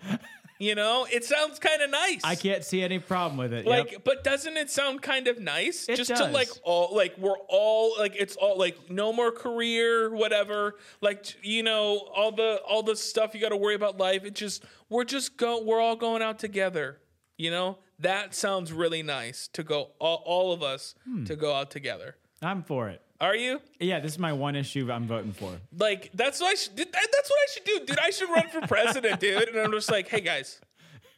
You 0.61 0.75
know, 0.75 1.07
it 1.11 1.25
sounds 1.25 1.61
kind 1.61 1.83
of 1.83 1.91
nice. 1.91 2.21
I 2.25 2.35
can't 2.35 2.65
see 2.65 2.83
any 2.83 2.99
problem 2.99 3.39
with 3.39 3.53
it. 3.53 3.65
like, 3.65 3.93
Yep. 3.93 4.03
but 4.05 4.25
doesn't 4.25 4.57
it 4.57 4.71
sound 4.71 5.03
kind 5.03 5.29
of 5.29 5.39
nice? 5.39 5.89
It 5.89 5.95
Just 5.97 6.15
to 6.17 6.25
like 6.27 6.49
all 6.65 6.95
like 6.95 7.17
we're 7.17 7.39
all 7.49 7.95
like 7.99 8.15
it's 8.17 8.35
all 8.37 8.59
like 8.59 8.91
no 8.91 9.13
more 9.13 9.31
career, 9.33 10.11
whatever. 10.15 10.75
Like 11.01 11.35
you 11.43 11.63
know 11.63 12.09
all 12.15 12.33
the 12.33 12.61
all 12.69 12.83
the 12.83 12.97
stuff 12.97 13.35
you 13.35 13.41
got 13.41 13.51
to 13.51 13.57
worry 13.57 13.75
about 13.77 13.99
life. 13.99 14.25
It 14.25 14.35
just 14.35 14.65
we're 14.89 15.05
just 15.05 15.37
go 15.37 15.63
we're 15.63 15.81
all 15.81 15.97
going 15.97 16.23
out 16.23 16.39
together. 16.39 16.99
You 17.37 17.51
know 17.53 17.79
that 18.01 18.35
sounds 18.35 18.73
really 18.73 19.03
nice 19.03 19.49
to 19.55 19.63
go 19.65 19.91
all, 19.99 20.23
all 20.25 20.53
of 20.53 20.63
us 20.63 20.95
Hmm. 21.05 21.25
to 21.25 21.35
go 21.37 21.55
out 21.55 21.71
together. 21.71 22.17
I'm 22.43 22.63
for 22.63 22.89
it. 22.89 23.01
Are 23.21 23.35
you? 23.35 23.61
Yeah, 23.81 23.99
this 23.99 24.13
is 24.13 24.19
my 24.19 24.33
one 24.33 24.55
issue 24.55 24.91
I'm 24.93 25.07
voting 25.07 25.33
for. 25.33 25.53
Like 25.77 26.11
that's 26.15 26.41
what 26.41 26.53
I 26.53 26.55
should. 26.55 26.77
That's 26.77 26.93
what 26.93 26.95
I 26.95 27.47
should 27.53 27.65
do, 27.65 27.81
dude. 27.87 27.99
I 27.99 28.11
should 28.11 28.31
run 28.31 28.49
for 28.49 28.61
president, 28.67 29.19
dude. 29.19 29.49
And 29.49 29.59
I'm 29.59 29.73
just 29.73 29.91
like, 29.91 30.09
hey 30.09 30.21
guys, 30.21 30.61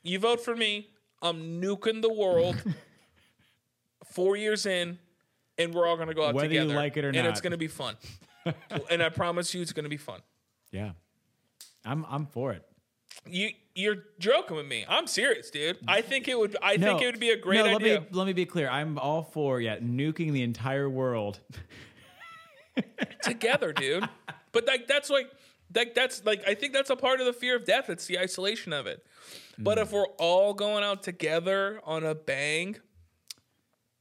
you 0.03 0.19
vote 0.19 0.41
for 0.41 0.57
me. 0.57 0.89
I'm 1.21 1.61
nuking 1.61 2.01
the 2.01 2.13
world. 2.13 2.63
Four 4.07 4.37
years 4.37 4.67
in, 4.67 4.99
and 5.59 5.75
we're 5.75 5.87
all 5.87 5.97
gonna 5.97 6.15
go 6.15 6.25
out 6.27 6.35
Whether 6.35 6.55
you 6.55 6.61
together, 6.61 6.75
like 6.75 6.97
it 6.97 7.05
or 7.05 7.13
not. 7.13 7.19
and 7.19 7.29
it's 7.29 7.41
gonna 7.41 7.59
be 7.59 7.69
fun. 7.69 7.97
and 8.91 9.03
I 9.03 9.11
promise 9.11 9.55
you, 9.55 9.61
it's 9.61 9.73
gonna 9.73 9.91
be 9.91 9.99
fun. 9.99 10.21
Yeah. 10.73 10.93
I'm 11.85 12.07
I'm 12.09 12.27
for 12.27 12.53
it. 12.53 12.65
You 13.29 13.51
you're 13.75 14.05
joking 14.19 14.57
with 14.57 14.67
me. 14.67 14.85
I'm 14.89 15.07
serious, 15.07 15.51
dude. 15.51 15.79
I 15.87 16.01
think 16.01 16.29
it 16.29 16.39
would. 16.39 16.57
I 16.63 16.77
think 16.77 17.03
it 17.03 17.07
would 17.07 17.21
be 17.21 17.31
a 17.31 17.37
great 17.37 17.59
no, 17.59 17.65
let 17.65 17.75
idea. 17.77 18.01
Me, 18.01 18.07
let 18.13 18.27
me 18.27 18.33
be 18.33 18.47
clear. 18.47 18.69
I'm 18.69 18.99
all 18.99 19.23
for 19.23 19.61
yeah, 19.61 19.79
nuking 19.79 20.33
the 20.33 20.43
entire 20.43 20.89
world. 20.89 21.41
together, 23.23 23.73
dude. 23.73 24.09
But 24.53 24.66
like 24.66 24.87
that's 24.88 25.11
like 25.11 25.31
like 25.75 25.95
that's 25.95 26.25
like 26.25 26.43
I 26.47 26.55
think 26.55 26.73
that's 26.73 26.90
a 26.90 26.97
part 26.97 27.21
of 27.21 27.27
the 27.27 27.33
fear 27.33 27.55
of 27.57 27.64
death. 27.64 27.88
It's 27.90 28.07
the 28.07 28.19
isolation 28.19 28.73
of 28.73 28.87
it. 28.87 29.05
But 29.59 29.79
Hmm. 29.79 29.83
if 29.83 29.93
we're 29.93 30.07
all 30.19 30.55
going 30.55 30.83
out 30.85 31.03
together 31.03 31.81
on 31.85 32.05
a 32.05 32.14
bang, 32.14 32.77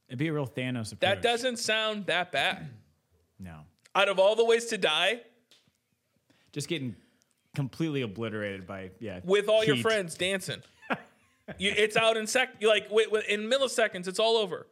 It'd 0.08 0.18
be 0.18 0.28
a 0.28 0.32
real 0.32 0.46
Thanos 0.46 0.86
approach. 0.92 1.00
that 1.00 1.22
doesn't 1.22 1.58
sound 1.58 2.06
that 2.06 2.32
bad. 2.32 2.68
No. 3.42 3.60
Out 3.94 4.08
of 4.10 4.18
all 4.18 4.36
the 4.36 4.44
ways 4.44 4.66
to 4.66 4.76
die, 4.76 5.22
Just 6.52 6.68
getting 6.68 6.94
completely 7.56 8.02
obliterated 8.02 8.66
by 8.66 8.90
yeah. 9.00 9.20
with 9.24 9.48
all 9.48 9.64
your 9.64 9.76
friends 9.78 10.14
dancing, 10.14 10.62
you, 11.58 11.72
it's 11.74 11.96
out 11.96 12.18
in 12.18 12.26
sec 12.26 12.62
like 12.62 12.88
wait, 12.90 13.10
wait, 13.10 13.24
in 13.26 13.48
milliseconds. 13.48 14.08
It's 14.08 14.18
all 14.18 14.36
over. 14.36 14.66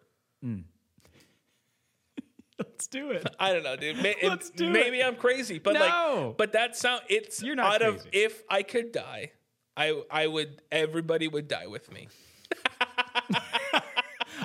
Let's 2.65 2.87
do 2.89 3.11
it. 3.11 3.27
I 3.39 3.53
don't 3.53 3.63
know, 3.63 3.77
dude. 3.77 4.03
May- 4.03 4.17
Let's 4.23 4.51
do 4.51 4.69
maybe 4.71 5.01
it. 5.01 5.07
I'm 5.07 5.17
crazy, 5.17 5.59
but 5.59 5.75
No. 5.75 5.81
like, 6.29 6.37
but 6.37 6.53
that 6.53 6.77
sound 6.77 7.03
it's 7.09 7.43
You're 7.43 7.55
not 7.55 7.75
out 7.75 7.83
of 7.83 8.07
if 8.13 8.43
I 8.51 8.63
could 8.63 8.93
die, 8.93 9.33
I 9.77 10.03
I 10.11 10.27
would 10.27 10.61
everybody 10.73 11.29
would 11.29 11.49
die 11.49 11.67
with 11.69 11.91
me. 11.93 12.09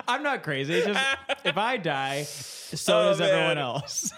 I'm 0.07 0.23
not 0.23 0.43
crazy. 0.43 0.81
Just 0.81 0.99
if 1.45 1.57
I 1.57 1.77
die, 1.77 2.23
so 2.23 2.99
Oh, 2.99 3.03
does 3.09 3.21
everyone 3.21 3.57
else. 3.57 4.11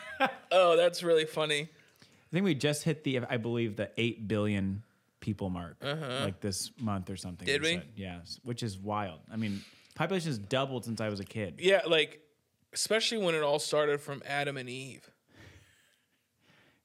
Oh, 0.52 0.76
that's 0.78 1.04
really 1.04 1.26
funny. 1.26 1.70
I 2.02 2.32
think 2.32 2.46
we 2.46 2.56
just 2.56 2.84
hit 2.84 3.04
the 3.04 3.20
I 3.30 3.38
believe 3.38 3.76
the 3.76 3.92
eight 3.98 4.28
billion 4.28 4.84
people 5.20 5.50
mark 5.50 5.78
like 5.82 6.40
this 6.42 6.72
month 6.80 7.10
or 7.10 7.16
something. 7.18 7.48
Uh-huh. 7.48 7.58
Did 7.58 7.62
we? 7.62 7.74
said. 7.76 7.88
Yes, 7.96 8.40
which 8.44 8.64
is 8.64 8.78
wild. 8.78 9.20
I 9.32 9.36
mean, 9.38 9.62
population 9.96 10.28
has 10.30 10.38
doubled 10.38 10.86
since 10.86 11.02
I 11.02 11.10
was 11.10 11.20
a 11.20 11.26
kid. 11.26 11.56
Yeah, 11.60 11.82
like 11.88 12.22
especially 12.76 13.18
when 13.18 13.34
it 13.34 13.42
all 13.42 13.58
started 13.58 14.02
from 14.02 14.22
Adam 14.28 14.58
and 14.58 14.70
Eve. 14.70 15.10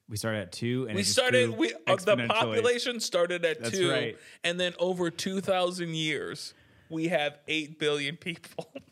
We 0.09 0.17
started 0.17 0.41
at 0.41 0.53
two, 0.53 0.87
and 0.89 0.97
We 0.97 1.03
started 1.03 1.51
we 1.57 1.75
uh, 1.87 1.97
the 1.97 2.27
population 2.29 2.99
started 3.01 3.45
at 3.45 3.63
That's 3.63 3.77
2 3.77 3.91
right. 3.91 4.19
and 4.43 4.59
then 4.59 4.75
over 4.79 5.11
2000 5.11 5.95
years 5.95 6.55
we 6.89 7.09
have 7.09 7.39
8 7.47 7.79
billion 7.79 8.17
people. 8.17 8.73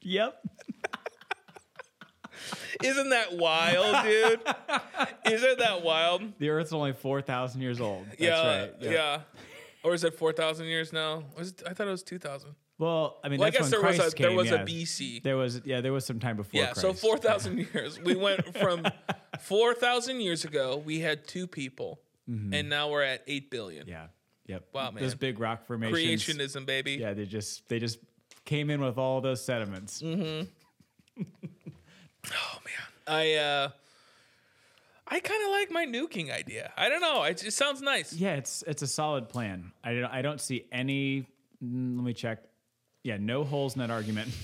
Yep. 0.00 0.42
Isn't 2.82 3.10
that 3.10 3.36
wild, 3.36 4.06
dude? 4.06 4.40
Isn't 5.30 5.58
that 5.58 5.82
wild? 5.82 6.22
The 6.38 6.48
Earth's 6.48 6.72
only 6.72 6.94
four 6.94 7.20
thousand 7.20 7.60
years 7.60 7.78
old. 7.78 8.06
That's 8.06 8.20
yeah, 8.20 8.60
right. 8.60 8.74
yeah. 8.80 9.20
Or 9.82 9.92
is 9.92 10.04
it 10.04 10.14
four 10.14 10.32
thousand 10.32 10.64
years 10.66 10.94
now? 10.94 11.24
Was 11.36 11.50
it, 11.50 11.62
I 11.66 11.74
thought 11.74 11.88
it 11.88 11.90
was 11.90 12.02
two 12.02 12.18
thousand. 12.18 12.54
Well, 12.78 13.18
I 13.24 13.28
mean, 13.28 13.40
Well, 13.40 13.48
I 13.48 13.50
guess 13.50 13.70
there 13.70 13.82
was 13.82 13.96
Christ 13.96 14.14
a 14.14 14.22
there 14.22 14.32
was 14.32 14.50
yeah. 14.50 14.62
a 14.62 14.64
BC. 14.64 15.22
There 15.22 15.36
was 15.36 15.60
yeah, 15.64 15.80
there 15.80 15.92
was 15.92 16.06
some 16.06 16.20
time 16.20 16.36
before. 16.36 16.60
Yeah, 16.60 16.74
so 16.74 16.92
four 16.92 17.18
thousand 17.18 17.58
years. 17.58 17.98
We 18.00 18.14
went 18.14 18.56
from 18.62 18.86
four 19.40 19.74
thousand 19.74 20.20
years 20.20 20.44
ago. 20.44 20.80
We 20.84 21.00
had 21.00 21.26
two 21.26 21.46
people, 21.48 22.00
and 22.26 22.68
now 22.68 22.88
we're 22.90 23.02
at 23.02 23.22
eight 23.26 23.50
billion. 23.50 23.82
Mm-hmm. 23.82 23.90
Yeah. 23.90 24.06
Yep. 24.46 24.64
Wow, 24.72 24.90
man. 24.92 25.02
Those 25.02 25.14
big 25.16 25.40
rock 25.40 25.66
formations. 25.66 26.24
Creationism, 26.24 26.64
baby. 26.66 26.92
Yeah, 26.94 27.14
they 27.14 27.26
just 27.26 27.68
they 27.68 27.78
just 27.80 27.98
came 28.44 28.70
in 28.70 28.80
with 28.80 28.96
all 28.96 29.20
those 29.20 29.44
sediments. 29.44 30.00
Mm. 30.00 30.46
Oh 32.30 32.58
man, 32.64 33.16
I 33.16 33.34
uh, 33.34 33.68
I 35.06 35.20
kind 35.20 35.42
of 35.44 35.50
like 35.50 35.70
my 35.70 35.86
nuking 35.86 36.30
idea. 36.32 36.72
I 36.76 36.88
don't 36.88 37.00
know. 37.00 37.22
It, 37.24 37.42
it 37.44 37.52
sounds 37.52 37.80
nice. 37.80 38.12
Yeah, 38.12 38.34
it's 38.34 38.62
it's 38.66 38.82
a 38.82 38.86
solid 38.86 39.28
plan. 39.28 39.72
I 39.82 39.94
don't 39.94 40.04
I 40.12 40.20
don't 40.22 40.40
see 40.40 40.66
any. 40.70 41.26
mm, 41.64 41.96
Let 41.96 42.04
me 42.04 42.12
check. 42.12 42.40
Yeah, 43.08 43.16
no 43.18 43.42
holes 43.42 43.74
in 43.74 43.80
that 43.80 43.90
argument. 43.90 44.28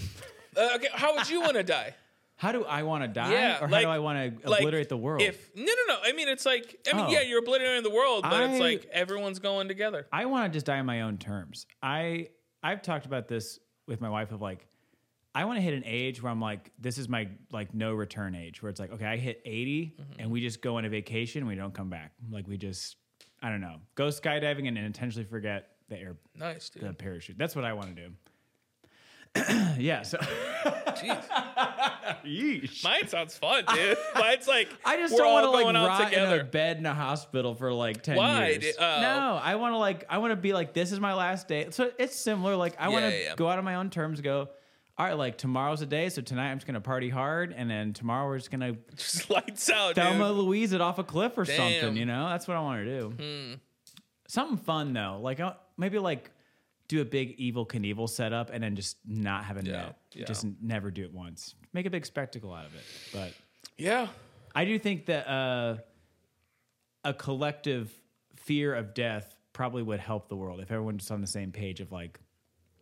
Uh, 0.57 0.69
okay, 0.77 0.87
how 0.93 1.17
would 1.17 1.29
you 1.29 1.41
want 1.41 1.55
to 1.55 1.65
die? 1.65 1.93
How 2.37 2.53
do 2.53 2.65
I 2.65 2.85
want 2.85 3.03
to 3.03 3.09
die, 3.09 3.33
Yeah, 3.33 3.57
or 3.61 3.67
how 3.67 3.81
do 3.81 3.89
I 3.89 3.99
want 3.99 4.41
to 4.41 4.49
Like, 4.49 4.61
obliterate 4.61 4.89
the 4.89 4.97
world? 4.97 5.21
If 5.21 5.51
no, 5.57 5.65
no, 5.65 5.73
no. 5.89 5.97
I 6.05 6.13
mean, 6.13 6.29
it's 6.29 6.47
like 6.47 6.79
I 6.89 6.97
mean, 6.97 7.07
Oh. 7.09 7.11
yeah, 7.11 7.23
you're 7.23 7.41
obliterating 7.41 7.83
the 7.83 7.91
world, 7.91 8.23
but 8.23 8.41
it's 8.41 8.55
I- 8.55 8.59
like 8.61 8.85
everyone's 8.93 9.41
going 9.41 9.67
together. 9.67 10.07
I 10.13 10.27
want 10.27 10.53
to 10.53 10.57
just 10.57 10.65
die 10.65 10.79
on 10.79 10.87
my 10.87 11.01
own 11.01 11.19
terms. 11.19 11.67
I 11.83 12.29
I've 12.63 12.83
talked 12.83 13.05
about 13.05 13.27
this 13.27 13.59
with 13.89 14.01
my 14.01 14.09
wife 14.09 14.31
of 14.31 14.41
like 14.41 14.65
I 15.35 15.45
want 15.45 15.57
to 15.57 15.61
hit 15.61 15.75
an 15.75 15.83
age 15.85 16.23
where 16.23 16.31
I'm 16.31 16.41
like 16.41 16.71
this 16.79 16.99
is 16.99 17.09
my 17.09 17.27
like 17.51 17.75
no 17.75 17.93
return 17.93 18.37
age 18.37 18.63
where 18.63 18.71
it's 18.71 18.79
like 18.79 18.93
okay 18.93 19.07
I 19.07 19.17
hit 19.17 19.43
80 19.45 19.97
Mm-hmm. 20.01 20.21
and 20.21 20.31
we 20.31 20.41
just 20.41 20.63
go 20.63 20.77
on 20.77 20.85
a 20.85 20.89
vacation 20.89 21.41
and 21.41 21.49
we 21.49 21.57
don't 21.57 21.75
come 21.75 21.91
back 21.91 22.13
like 22.31 22.47
we 22.47 22.59
just 22.59 22.95
I 23.43 23.51
don't 23.51 23.61
know 23.61 23.79
go 23.97 24.07
skydiving 24.07 24.69
and 24.69 24.79
intentionally 24.79 25.27
forget 25.29 25.71
the 25.89 25.99
air 25.99 26.17
Nice, 26.37 26.69
dude. 26.71 26.85
the 26.85 26.93
parachute. 26.93 27.37
That's 27.37 27.57
what 27.57 27.65
I 27.65 27.73
want 27.73 27.97
to 27.97 28.03
do. 28.07 28.13
yeah, 29.79 30.03
so 30.03 30.19
Jeez. 30.19 31.25
Yeesh. 32.25 32.85
Mine 32.85 33.09
sounds 33.09 33.37
fun, 33.37 33.65
dude. 33.75 33.99
Mine's 34.15 34.47
like 34.47 34.69
I 34.85 34.97
just 34.97 35.13
we're 35.13 35.21
don't 35.21 35.33
want 35.33 35.47
all 35.47 35.53
to 35.53 35.65
like 35.65 35.75
rot 35.75 36.01
in 36.03 36.09
together. 36.11 36.41
a 36.41 36.45
bed 36.45 36.79
in 36.79 36.87
a 36.87 36.95
hospital 36.95 37.55
for 37.55 37.73
like 37.73 38.03
ten 38.03 38.17
Why? 38.17 38.51
years. 38.51 38.77
Oh. 38.79 39.01
No, 39.01 39.41
I 39.43 39.57
want 39.57 39.75
to 39.75 39.79
like 39.79 40.05
I 40.09 40.19
want 40.19 40.33
to 40.33 40.37
be 40.37 40.53
like 40.53 40.73
this 40.73 40.93
is 40.93 41.01
my 41.01 41.15
last 41.15 41.49
day. 41.49 41.67
So 41.71 41.91
it's 41.99 42.15
similar. 42.17 42.57
Like 42.57 42.77
I 42.79 42.89
want 42.91 43.07
to 43.07 43.11
Yeah, 43.23 43.35
go 43.37 43.49
out 43.49 43.59
on 43.59 43.65
my 43.65 43.75
own 43.77 43.91
terms. 43.91 44.21
Go. 44.21 44.49
All 44.97 45.05
right, 45.05 45.15
like 45.19 45.37
tomorrow's 45.37 45.83
a 45.83 45.87
day, 45.87 46.09
so 46.09 46.23
tonight 46.23 46.53
I'm 46.53 46.59
just 46.59 46.69
gonna 46.69 46.81
party 46.81 47.09
hard, 47.11 47.53
and 47.57 47.69
then 47.69 47.93
tomorrow 47.95 48.29
we're 48.29 48.39
just 48.39 48.53
gonna 48.53 48.77
Just 48.97 49.29
lights 49.29 49.69
out, 49.69 49.97
Thelma 49.97 50.29
dude. 50.29 50.37
Louise 50.37 50.73
it 50.73 50.81
off 50.81 51.01
a 51.01 51.05
cliff 51.05 51.37
or 51.37 51.43
Damn. 51.45 51.57
something. 51.83 51.97
You 51.97 52.07
know, 52.07 52.29
that's 52.29 52.47
what 52.47 52.57
I 52.57 52.61
want 52.61 52.85
to 52.85 53.01
do. 53.01 53.57
Something 54.29 54.57
fun 54.59 54.93
though, 54.93 55.19
like 55.21 55.41
uh, 55.41 55.55
maybe 55.77 55.99
like 55.99 56.31
do 56.89 57.01
a 57.01 57.05
big 57.05 57.39
Evel 57.39 57.67
Knievel 57.67 58.09
setup, 58.09 58.51
and 58.53 58.63
then 58.63 58.77
just 58.77 58.97
not 59.07 59.45
have 59.45 59.57
a 59.57 59.65
Yeah, 59.65 59.73
net. 59.73 59.97
yeah. 60.13 60.25
Just 60.27 60.47
never 60.61 60.91
do 60.91 61.03
it 61.03 61.13
once. 61.13 61.55
Make 61.73 61.87
a 61.87 61.91
big 61.91 62.05
spectacle 62.07 62.53
out 62.53 62.67
of 62.67 62.75
it, 62.75 62.83
but. 63.13 63.33
Yeah. 63.77 64.09
I 64.55 64.65
do 64.65 64.79
think 64.79 65.07
that 65.07 65.29
uh, 65.29 65.77
a 67.03 67.13
collective 67.13 67.93
fear 68.37 68.75
of 68.75 68.95
death 68.95 69.37
probably 69.53 69.83
would 69.83 70.01
help 70.01 70.29
the 70.29 70.37
world 70.37 70.61
if 70.61 70.71
everyone's 70.71 71.11
on 71.11 71.21
the 71.21 71.27
same 71.27 71.51
page 71.51 71.81
of 71.81 71.91
like, 71.91 72.21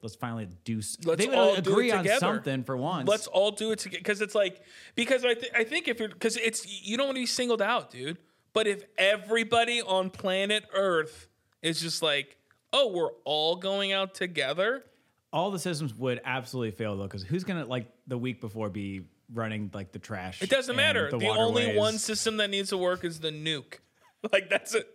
let's 0.02 0.14
finally 0.16 0.48
do. 0.64 0.76
Let's 1.04 1.24
they 1.24 1.34
all 1.34 1.54
do 1.54 1.70
agree 1.70 1.90
it 1.90 1.94
on 1.94 2.18
something 2.18 2.64
for 2.64 2.76
once. 2.76 3.08
Let's 3.08 3.26
all 3.26 3.52
do 3.52 3.72
it 3.72 3.78
together 3.78 4.00
because 4.00 4.20
it's 4.20 4.34
like 4.34 4.60
because 4.94 5.24
I 5.24 5.34
th- 5.34 5.52
I 5.54 5.64
think 5.64 5.88
if 5.88 5.98
you're 5.98 6.08
because 6.08 6.36
it's 6.36 6.66
you 6.86 6.96
don't 6.96 7.06
want 7.06 7.16
to 7.16 7.22
be 7.22 7.26
singled 7.26 7.62
out, 7.62 7.90
dude. 7.90 8.18
But 8.52 8.66
if 8.66 8.84
everybody 8.98 9.80
on 9.80 10.10
planet 10.10 10.64
Earth 10.74 11.28
is 11.62 11.80
just 11.80 12.02
like, 12.02 12.36
oh, 12.72 12.88
we're 12.92 13.12
all 13.24 13.56
going 13.56 13.92
out 13.92 14.14
together, 14.14 14.84
all 15.32 15.50
the 15.50 15.58
systems 15.58 15.94
would 15.94 16.20
absolutely 16.24 16.72
fail 16.72 16.96
though, 16.96 17.04
because 17.04 17.22
who's 17.22 17.44
gonna 17.44 17.64
like 17.64 17.86
the 18.06 18.18
week 18.18 18.40
before 18.40 18.68
be 18.68 19.02
running 19.32 19.70
like 19.72 19.92
the 19.92 19.98
trash? 19.98 20.42
it 20.42 20.50
doesn't 20.50 20.76
matter. 20.76 21.10
The, 21.10 21.26
only 21.28 21.76
one 21.76 21.98
system 21.98 22.36
that 22.36 22.50
needs 22.50 22.68
to 22.70 22.76
work 22.76 23.04
is 23.04 23.20
the 23.20 23.30
nuke. 23.30 23.78
Like 24.32 24.48
that's 24.48 24.72
it. 24.72 24.86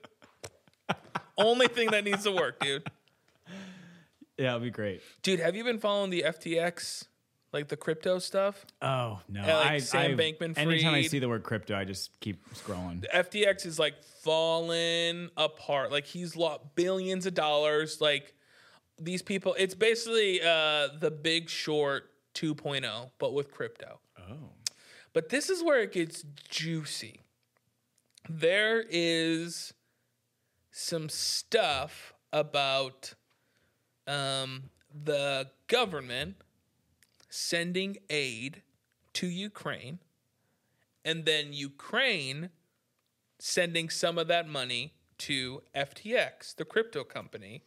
only 1.37 1.67
thing 1.67 1.91
that 1.91 2.05
needs 2.05 2.23
to 2.23 2.31
work, 2.31 2.61
dude. 2.61 2.89
Yeah, 4.37 4.51
it'd 4.51 4.63
be 4.63 4.69
great. 4.69 5.01
Dude, 5.21 5.41
have 5.41 5.53
you 5.53 5.65
been 5.65 5.79
following 5.79 6.11
the 6.11 6.23
FTX, 6.25 7.07
like 7.53 7.67
the 7.67 7.77
crypto 7.77 8.19
stuff? 8.19 8.65
Oh 8.81 9.21
no, 9.29 9.45
Yeah, 9.45 9.57
like 9.57 9.71
I, 9.71 9.77
Sam 9.79 10.11
I, 10.11 10.15
Bankman-Fried. 10.15 10.57
Anytime 10.57 10.93
I 10.93 11.01
see 11.03 11.19
the 11.19 11.29
word 11.29 11.43
crypto, 11.43 11.75
I 11.75 11.85
just 11.85 12.19
keep 12.19 12.43
scrolling. 12.53 13.05
FTX 13.13 13.65
is 13.65 13.79
like 13.79 14.03
falling 14.03 15.29
apart. 15.37 15.91
Like 15.91 16.05
he's 16.05 16.35
lost 16.35 16.61
billions 16.75 17.25
of 17.25 17.33
dollars. 17.33 18.01
Like 18.01 18.33
these 18.99 19.21
people, 19.21 19.55
it's 19.57 19.75
basically 19.75 20.41
uh, 20.41 20.89
the 20.99 21.11
Big 21.11 21.49
Short 21.49 22.11
2.0, 22.35 23.11
but 23.19 23.33
with 23.33 23.51
crypto. 23.51 23.99
Oh, 24.19 24.51
But 25.13 25.29
this 25.29 25.49
is 25.49 25.63
where 25.63 25.81
it 25.81 25.91
gets 25.91 26.23
juicy. 26.49 27.21
There 28.29 28.83
is 28.89 29.73
some 30.71 31.09
stuff 31.09 32.13
about 32.33 33.13
um, 34.05 34.69
the 34.93 35.49
government 35.67 36.35
sending 37.29 37.97
aid 38.09 38.61
to 39.13 39.27
Ukraine, 39.27 39.99
and 41.03 41.25
then 41.25 41.53
Ukraine 41.53 42.49
sending 43.39 43.89
some 43.89 44.17
of 44.17 44.27
that 44.27 44.47
money 44.47 44.93
to 45.19 45.61
FTX, 45.75 46.55
the 46.55 46.65
crypto 46.65 47.03
company, 47.03 47.63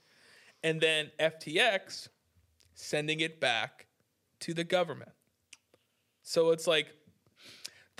and 0.62 0.80
then 0.80 1.10
FTX 1.18 2.08
sending 2.74 3.20
it 3.20 3.40
back 3.40 3.86
to 4.40 4.54
the 4.54 4.64
government. 4.64 5.12
So 6.22 6.50
it's 6.50 6.66
like 6.66 6.94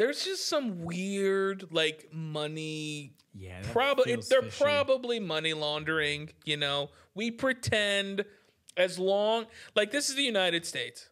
there's 0.01 0.25
just 0.25 0.47
some 0.47 0.83
weird 0.83 1.67
like 1.73 2.09
money 2.11 3.13
yeah. 3.39 3.61
probably 3.71 4.17
they're 4.17 4.41
fishy. 4.41 4.65
probably 4.65 5.21
money 5.21 5.53
laundering 5.53 6.31
you 6.47 6.57
know 6.57 6.89
we 7.15 7.31
pretend 7.31 8.25
as 8.79 8.99
long 8.99 9.45
like 9.77 9.91
this 9.91 10.09
is 10.09 10.17
the 10.17 10.23
united 10.23 10.65
states 10.65 11.10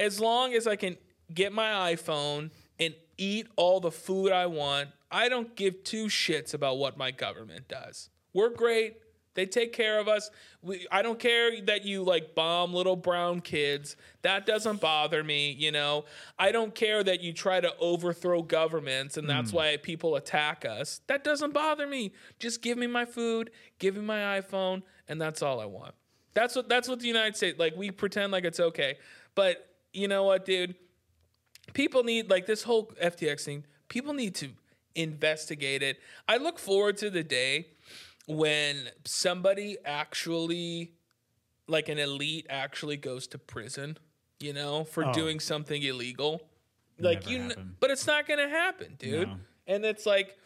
as 0.00 0.18
long 0.18 0.54
as 0.54 0.66
i 0.66 0.74
can 0.74 0.96
get 1.32 1.52
my 1.52 1.92
iphone 1.92 2.50
and 2.80 2.94
eat 3.16 3.46
all 3.54 3.78
the 3.78 3.90
food 3.92 4.32
i 4.32 4.46
want 4.46 4.88
i 5.10 5.28
don't 5.28 5.54
give 5.56 5.84
two 5.84 6.06
shits 6.06 6.54
about 6.54 6.78
what 6.78 6.96
my 6.96 7.10
government 7.10 7.68
does. 7.68 8.10
We're 8.32 8.50
great. 8.50 8.96
They 9.34 9.46
take 9.46 9.72
care 9.72 9.98
of 10.00 10.08
us. 10.08 10.30
We, 10.62 10.86
i 10.90 11.02
don't 11.02 11.18
care 11.18 11.60
that 11.62 11.84
you 11.84 12.02
like 12.02 12.34
bomb 12.34 12.74
little 12.74 12.96
brown 12.96 13.40
kids. 13.40 13.96
That 14.22 14.44
doesn't 14.44 14.80
bother 14.80 15.22
me 15.22 15.52
you 15.52 15.72
know? 15.72 16.04
I 16.38 16.52
don't 16.52 16.74
care 16.74 17.02
that 17.04 17.20
you 17.20 17.32
try 17.32 17.60
to 17.60 17.72
overthrow 17.78 18.42
governments 18.42 19.16
and 19.16 19.28
that's 19.28 19.50
hmm. 19.50 19.56
why 19.56 19.76
people 19.76 20.16
attack 20.16 20.64
us. 20.64 21.00
That 21.06 21.24
doesn't 21.24 21.54
bother 21.54 21.86
me. 21.86 22.12
Just 22.38 22.62
give 22.62 22.76
me 22.78 22.86
my 22.86 23.04
food 23.04 23.50
give 23.78 23.96
me 23.96 24.02
my 24.02 24.40
iphone 24.40 24.82
and 25.08 25.20
that's 25.20 25.42
all 25.42 25.60
i 25.60 25.66
want. 25.66 25.94
That's 26.34 26.54
what 26.54 26.68
that's 26.68 26.88
what 26.88 27.00
the 27.00 27.08
united 27.08 27.36
states 27.36 27.58
like 27.58 27.76
we 27.76 27.90
pretend 27.90 28.32
like 28.32 28.44
it's 28.44 28.60
okay. 28.60 28.98
But 29.34 29.69
you 29.92 30.08
know 30.08 30.24
what 30.24 30.44
dude 30.44 30.74
people 31.72 32.02
need 32.02 32.28
like 32.30 32.46
this 32.46 32.62
whole 32.64 32.86
FTX 33.00 33.42
thing. 33.44 33.64
People 33.88 34.12
need 34.12 34.34
to 34.36 34.48
investigate 34.94 35.82
it. 35.82 35.98
I 36.28 36.36
look 36.36 36.58
forward 36.58 36.96
to 36.98 37.10
the 37.10 37.22
day 37.22 37.68
when 38.26 38.88
somebody 39.04 39.76
actually, 39.84 40.92
like 41.68 41.88
an 41.88 41.98
elite, 41.98 42.46
actually 42.50 42.96
goes 42.96 43.26
to 43.28 43.38
prison. 43.38 43.98
You 44.40 44.52
know, 44.54 44.84
for 44.84 45.04
Oh. 45.04 45.12
doing 45.12 45.38
something 45.38 45.82
illegal. 45.82 46.40
Like 46.98 47.20
Never 47.26 47.30
you, 47.30 47.38
kn- 47.54 47.76
but 47.78 47.90
it's 47.90 48.06
not 48.06 48.26
gonna 48.26 48.48
happen, 48.48 48.96
dude. 48.98 49.28
No. 49.28 49.36
And 49.66 49.84
it's 49.84 50.06
like 50.06 50.36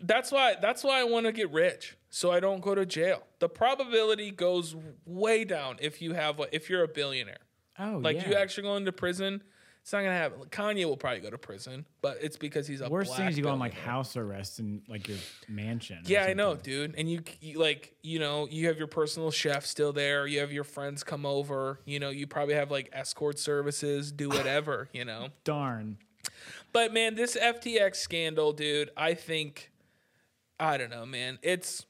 that's 0.00 0.30
why 0.30 0.54
that's 0.60 0.84
why 0.84 1.00
I 1.00 1.04
want 1.04 1.26
to 1.26 1.32
get 1.32 1.50
rich 1.50 1.96
so 2.10 2.30
I 2.30 2.40
don't 2.40 2.60
go 2.60 2.74
to 2.74 2.84
jail. 2.86 3.26
The 3.38 3.48
probability 3.48 4.30
goes 4.30 4.76
way 5.06 5.44
down 5.44 5.76
if 5.80 6.02
you 6.02 6.12
have 6.12 6.40
if 6.52 6.68
you're 6.70 6.82
a 6.84 6.88
billionaire. 6.88 7.38
Oh, 7.78 7.98
Like 8.02 8.16
yeah. 8.16 8.28
you 8.30 8.34
actually 8.34 8.64
going 8.64 8.84
to 8.84 8.92
prison, 8.92 9.42
it's 9.82 9.92
not 9.92 10.00
gonna 10.02 10.12
happen. 10.12 10.38
Kanye 10.50 10.84
will 10.84 10.96
probably 10.96 11.20
go 11.20 11.30
to 11.30 11.38
prison, 11.38 11.84
but 12.02 12.18
it's 12.20 12.36
because 12.36 12.68
he's 12.68 12.80
a 12.80 12.88
Worst 12.88 13.16
thing 13.16 13.26
is 13.26 13.36
you 13.36 13.42
go 13.42 13.50
on 13.50 13.58
like 13.58 13.72
billionaire. 13.72 13.92
house 13.94 14.16
arrest 14.16 14.60
in 14.60 14.82
like 14.88 15.08
your 15.08 15.18
mansion. 15.48 15.98
Yeah, 16.04 16.24
I 16.24 16.34
know, 16.34 16.54
dude. 16.54 16.94
And 16.96 17.10
you, 17.10 17.22
you 17.40 17.58
like, 17.58 17.96
you 18.02 18.20
know, 18.20 18.46
you 18.48 18.68
have 18.68 18.78
your 18.78 18.86
personal 18.86 19.32
chef 19.32 19.66
still 19.66 19.92
there. 19.92 20.26
You 20.28 20.38
have 20.38 20.52
your 20.52 20.62
friends 20.62 21.02
come 21.02 21.26
over. 21.26 21.80
You 21.84 21.98
know, 21.98 22.10
you 22.10 22.28
probably 22.28 22.54
have 22.54 22.70
like 22.70 22.90
escort 22.92 23.40
services, 23.40 24.12
do 24.12 24.28
whatever. 24.28 24.88
you 24.92 25.04
know. 25.04 25.28
Darn. 25.42 25.98
But 26.72 26.94
man, 26.94 27.16
this 27.16 27.36
FTX 27.36 27.96
scandal, 27.96 28.52
dude, 28.52 28.90
I 28.96 29.14
think 29.14 29.72
I 30.60 30.76
don't 30.76 30.90
know, 30.90 31.04
man. 31.04 31.40
It's 31.42 31.86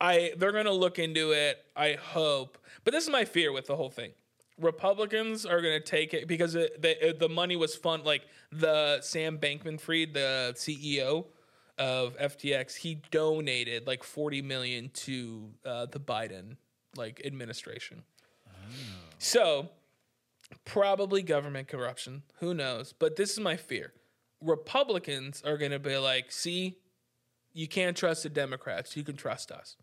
I 0.00 0.32
they're 0.38 0.52
going 0.52 0.64
to 0.64 0.72
look 0.72 0.98
into 0.98 1.32
it, 1.32 1.58
I 1.76 1.92
hope. 2.00 2.56
But 2.84 2.94
this 2.94 3.04
is 3.04 3.10
my 3.10 3.26
fear 3.26 3.52
with 3.52 3.66
the 3.66 3.76
whole 3.76 3.90
thing. 3.90 4.12
Republicans 4.62 5.44
are 5.44 5.60
going 5.60 5.74
to 5.78 5.84
take 5.84 6.14
it 6.14 6.28
because 6.28 6.54
it, 6.54 6.80
the 6.80 7.08
it, 7.08 7.18
the 7.18 7.28
money 7.28 7.56
was 7.56 7.74
fun. 7.74 8.02
Like 8.04 8.22
the 8.50 9.00
Sam 9.02 9.38
Bankman-Fried, 9.38 10.14
the 10.14 10.54
CEO 10.56 11.26
of 11.78 12.16
FTX, 12.18 12.76
he 12.76 13.02
donated 13.10 13.86
like 13.86 14.02
forty 14.04 14.42
million 14.42 14.90
to 14.94 15.50
uh, 15.64 15.86
the 15.86 16.00
Biden 16.00 16.56
like 16.96 17.20
administration. 17.24 18.02
So 19.18 19.68
probably 20.64 21.22
government 21.22 21.68
corruption. 21.68 22.22
Who 22.40 22.54
knows? 22.54 22.92
But 22.92 23.16
this 23.16 23.32
is 23.32 23.40
my 23.40 23.56
fear. 23.56 23.92
Republicans 24.40 25.42
are 25.46 25.56
going 25.56 25.70
to 25.70 25.78
be 25.78 25.96
like, 25.96 26.32
see, 26.32 26.78
you 27.52 27.68
can't 27.68 27.96
trust 27.96 28.24
the 28.24 28.28
Democrats. 28.28 28.96
You 28.96 29.04
can 29.04 29.16
trust 29.16 29.52
us. 29.52 29.76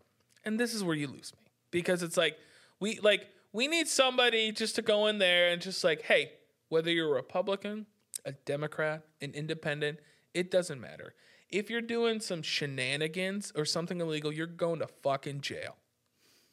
And 0.44 0.58
this 0.58 0.74
is 0.74 0.84
where 0.84 0.96
you 0.96 1.06
lose 1.06 1.32
me 1.34 1.50
because 1.70 2.02
it's 2.02 2.16
like, 2.16 2.36
we 2.80 2.98
like, 3.00 3.28
we 3.52 3.66
need 3.68 3.88
somebody 3.88 4.52
just 4.52 4.76
to 4.76 4.82
go 4.82 5.06
in 5.06 5.18
there 5.18 5.50
and 5.50 5.60
just 5.60 5.82
like, 5.84 6.02
hey, 6.02 6.32
whether 6.68 6.90
you're 6.90 7.08
a 7.10 7.14
Republican, 7.14 7.86
a 8.24 8.32
Democrat, 8.32 9.02
an 9.20 9.32
independent, 9.32 9.98
it 10.34 10.50
doesn't 10.50 10.80
matter. 10.80 11.14
If 11.48 11.68
you're 11.68 11.80
doing 11.80 12.20
some 12.20 12.42
shenanigans 12.42 13.52
or 13.56 13.64
something 13.64 14.00
illegal, 14.00 14.32
you're 14.32 14.46
going 14.46 14.78
to 14.78 14.86
fucking 14.86 15.40
jail 15.40 15.76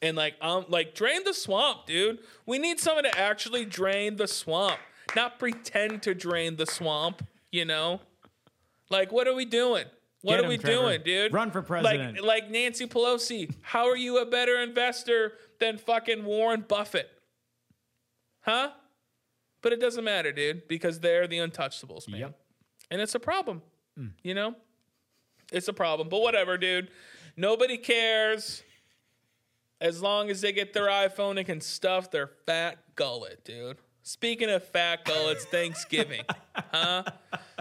and 0.02 0.16
like 0.16 0.36
um 0.42 0.66
like 0.70 0.94
drain 0.94 1.24
the 1.24 1.34
swamp, 1.34 1.86
dude. 1.86 2.20
We 2.46 2.58
need 2.60 2.80
someone 2.80 3.04
to 3.04 3.18
actually 3.18 3.66
drain 3.66 4.16
the 4.16 4.28
swamp, 4.28 4.80
not 5.16 5.40
pretend 5.40 6.04
to 6.04 6.14
drain 6.14 6.56
the 6.56 6.66
swamp. 6.66 7.26
You 7.52 7.66
know, 7.66 8.02
like 8.90 9.12
what 9.12 9.28
are 9.28 9.36
we 9.36 9.46
doing? 9.46 9.86
What 10.22 10.32
Get 10.34 10.40
are 10.40 10.44
him, 10.44 10.50
we 10.50 10.58
Trevor. 10.58 10.82
doing, 10.82 11.02
dude? 11.04 11.34
Run 11.34 11.52
for 11.52 11.62
president. 11.62 12.16
Like 12.16 12.44
like 12.44 12.52
Nancy 12.52 12.88
Pelosi. 12.88 13.54
How 13.62 13.88
are 13.88 13.98
you 13.98 14.20
a 14.20 14.26
better 14.26 14.58
investor 14.60 15.34
than 15.60 15.78
fucking 15.78 16.24
Warren 16.26 16.66
Buffett? 16.68 17.10
Huh? 18.42 18.72
But 19.62 19.74
it 19.74 19.82
doesn't 19.82 20.04
matter, 20.04 20.32
dude, 20.32 20.68
because 20.68 21.00
they're 21.00 21.28
the 21.28 21.38
untouchables, 21.40 22.08
man. 22.08 22.20
Yep. 22.22 22.40
And 22.92 23.02
it's 23.02 23.16
a 23.16 23.20
problem. 23.20 23.62
Mm. 24.00 24.12
You 24.24 24.34
know? 24.34 24.56
It's 25.52 25.68
a 25.68 25.74
problem. 25.74 26.10
But 26.10 26.22
whatever, 26.22 26.58
dude. 26.58 26.90
Nobody 27.36 27.78
cares. 27.78 28.64
As 29.80 30.02
long 30.02 30.30
as 30.30 30.42
they 30.42 30.52
get 30.52 30.74
their 30.74 30.88
iPhone 30.88 31.38
and 31.38 31.46
can 31.46 31.62
stuff 31.62 32.10
their 32.10 32.28
fat 32.46 32.78
gullet, 32.96 33.44
dude. 33.44 33.78
Speaking 34.02 34.50
of 34.50 34.64
fat 34.64 35.06
gullets, 35.06 35.46
Thanksgiving. 35.52 36.22
huh? 36.56 37.04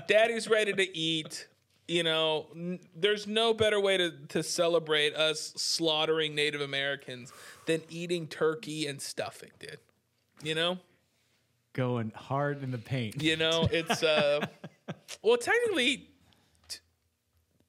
Daddy's 0.07 0.49
ready 0.49 0.73
to 0.73 0.97
eat. 0.97 1.49
You 1.89 2.03
know, 2.05 2.47
n- 2.55 2.81
there's 2.95 3.27
no 3.27 3.53
better 3.53 3.81
way 3.81 3.97
to, 3.97 4.13
to 4.29 4.43
celebrate 4.43 5.15
us 5.15 5.53
slaughtering 5.57 6.35
Native 6.35 6.61
Americans 6.61 7.33
than 7.67 7.83
eating 7.89 8.27
turkey 8.27 8.87
and 8.87 9.01
stuffing, 9.01 9.51
did. 9.59 9.79
You 10.43 10.55
know? 10.55 10.79
Going 11.73 12.13
hard 12.15 12.63
in 12.63 12.71
the 12.71 12.79
paint. 12.79 13.23
You 13.23 13.37
know, 13.37 13.69
it's 13.71 14.03
uh 14.03 14.47
well 15.23 15.37
technically 15.37 16.09
t- 16.69 16.79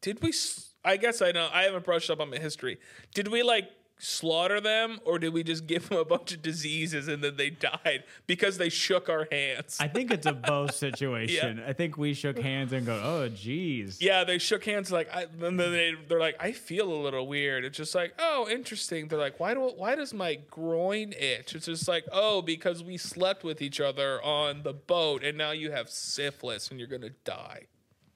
did 0.02 0.22
we 0.22 0.30
s- 0.30 0.74
I 0.86 0.96
guess 0.98 1.22
I 1.22 1.32
know 1.32 1.50
I 1.52 1.64
haven't 1.64 1.84
brushed 1.84 2.10
up 2.10 2.22
on 2.22 2.30
my 2.30 2.38
history. 2.38 2.78
Did 3.14 3.28
we 3.28 3.44
like 3.44 3.70
slaughter 4.00 4.62
them 4.62 5.00
or 5.06 5.18
did 5.20 5.34
we 5.34 5.44
just 5.44 5.66
give 5.68 5.90
them 5.90 5.98
a 5.98 6.06
bunch 6.06 6.34
of 6.34 6.42
diseases 6.42 7.08
and 7.08 7.24
then 7.24 7.36
they 7.36 7.50
died 7.50 8.04
because 8.28 8.58
they 8.58 8.70
shook 8.70 9.10
our 9.10 9.28
hands? 9.32 9.78
I 9.80 9.88
think 9.88 10.12
it's 10.12 10.26
a 10.26 10.34
both 10.48 10.76
situation. 10.76 11.62
I 11.66 11.74
think 11.74 11.98
we 11.98 12.14
shook 12.14 12.38
hands 12.40 12.74
and 12.74 12.86
go, 12.86 13.02
oh, 13.04 13.30
geez. 13.30 14.02
yeah, 14.02 14.24
they 14.24 14.38
shook 14.38 14.66
hands 14.66 14.92
like 14.92 15.14
I, 15.14 15.24
and 15.42 15.60
then 15.60 15.72
they 15.72 15.94
they're 16.08 16.20
like 16.20 16.36
I 16.40 16.52
feel 16.52 16.92
a 16.92 17.00
little 17.02 17.28
weird. 17.28 17.66
It's 17.66 17.78
just 17.78 17.96
like, 17.96 18.14
"Oh, 18.20 18.48
interesting." 18.50 19.08
They're 19.08 19.20
like, 19.20 19.40
"Why 19.40 19.54
do 19.54 19.62
why 19.62 19.96
does 19.96 20.14
my 20.14 20.36
groin 20.50 21.14
itch?" 21.18 21.56
It's 21.56 21.66
just 21.66 21.88
like, 21.88 22.06
"Oh, 22.12 22.42
because 22.42 22.84
we 22.84 22.98
slept 22.98 23.44
with 23.44 23.62
each 23.62 23.80
other 23.80 24.22
on 24.22 24.64
the 24.64 24.74
boat 24.74 25.24
and 25.24 25.38
now 25.38 25.52
you 25.52 25.72
have 25.72 25.90
syphilis 25.90 26.70
and 26.70 26.80
you're 26.80 26.88
to 26.98 27.10
die." 27.24 27.68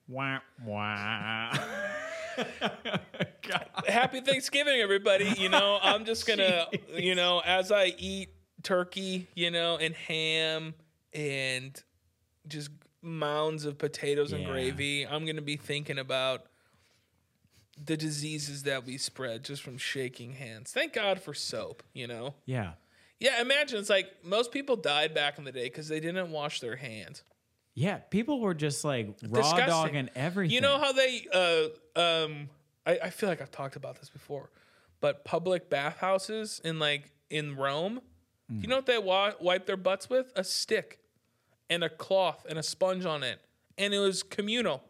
Wah, 0.07 0.39
wah. 0.65 1.57
Happy 3.87 4.21
Thanksgiving, 4.21 4.79
everybody. 4.79 5.33
You 5.37 5.49
know, 5.49 5.79
I'm 5.81 6.05
just 6.05 6.27
gonna, 6.27 6.67
you 6.95 7.15
know, 7.15 7.41
as 7.45 7.71
I 7.71 7.93
eat 7.97 8.29
turkey, 8.63 9.27
you 9.35 9.51
know, 9.51 9.77
and 9.77 9.95
ham 9.95 10.73
and 11.13 11.81
just 12.47 12.69
mounds 13.01 13.65
of 13.65 13.77
potatoes 13.77 14.31
and 14.31 14.45
gravy, 14.45 15.07
I'm 15.07 15.25
gonna 15.25 15.41
be 15.41 15.57
thinking 15.57 15.99
about 15.99 16.45
the 17.83 17.97
diseases 17.97 18.63
that 18.63 18.85
we 18.85 18.97
spread 18.97 19.43
just 19.43 19.63
from 19.63 19.77
shaking 19.77 20.33
hands. 20.33 20.71
Thank 20.71 20.93
God 20.93 21.21
for 21.21 21.33
soap, 21.33 21.83
you 21.93 22.07
know. 22.07 22.35
Yeah. 22.45 22.73
Yeah, 23.19 23.39
imagine 23.39 23.79
it's 23.79 23.89
like 23.89 24.07
most 24.23 24.51
people 24.51 24.75
died 24.75 25.13
back 25.13 25.37
in 25.37 25.43
the 25.43 25.51
day 25.51 25.65
because 25.65 25.87
they 25.87 25.99
didn't 25.99 26.31
wash 26.31 26.59
their 26.59 26.75
hands. 26.75 27.23
Yeah. 27.73 27.97
People 27.97 28.39
were 28.41 28.53
just 28.53 28.83
like 28.83 29.07
raw 29.29 29.41
Disgusting. 29.41 29.65
dogging 29.67 30.09
everything. 30.15 30.53
You 30.55 30.61
know 30.61 30.77
how 30.77 30.91
they 30.91 31.25
uh 31.33 31.99
um 31.99 32.49
I, 32.85 32.99
I 33.03 33.09
feel 33.09 33.29
like 33.29 33.41
I've 33.41 33.51
talked 33.51 33.75
about 33.75 33.99
this 33.99 34.09
before, 34.09 34.49
but 34.99 35.23
public 35.23 35.69
bathhouses 35.69 36.59
in 36.63 36.79
like 36.79 37.11
in 37.29 37.55
Rome, 37.55 38.01
you 38.49 38.67
know 38.67 38.75
what 38.75 38.85
they 38.85 38.97
wa- 38.97 39.31
wipe 39.39 39.65
their 39.65 39.77
butts 39.77 40.09
with? 40.09 40.33
A 40.35 40.43
stick 40.43 40.99
and 41.69 41.83
a 41.85 41.89
cloth 41.89 42.45
and 42.49 42.59
a 42.59 42.63
sponge 42.63 43.05
on 43.05 43.23
it. 43.23 43.39
And 43.77 43.93
it 43.93 43.99
was 43.99 44.23
communal. 44.23 44.83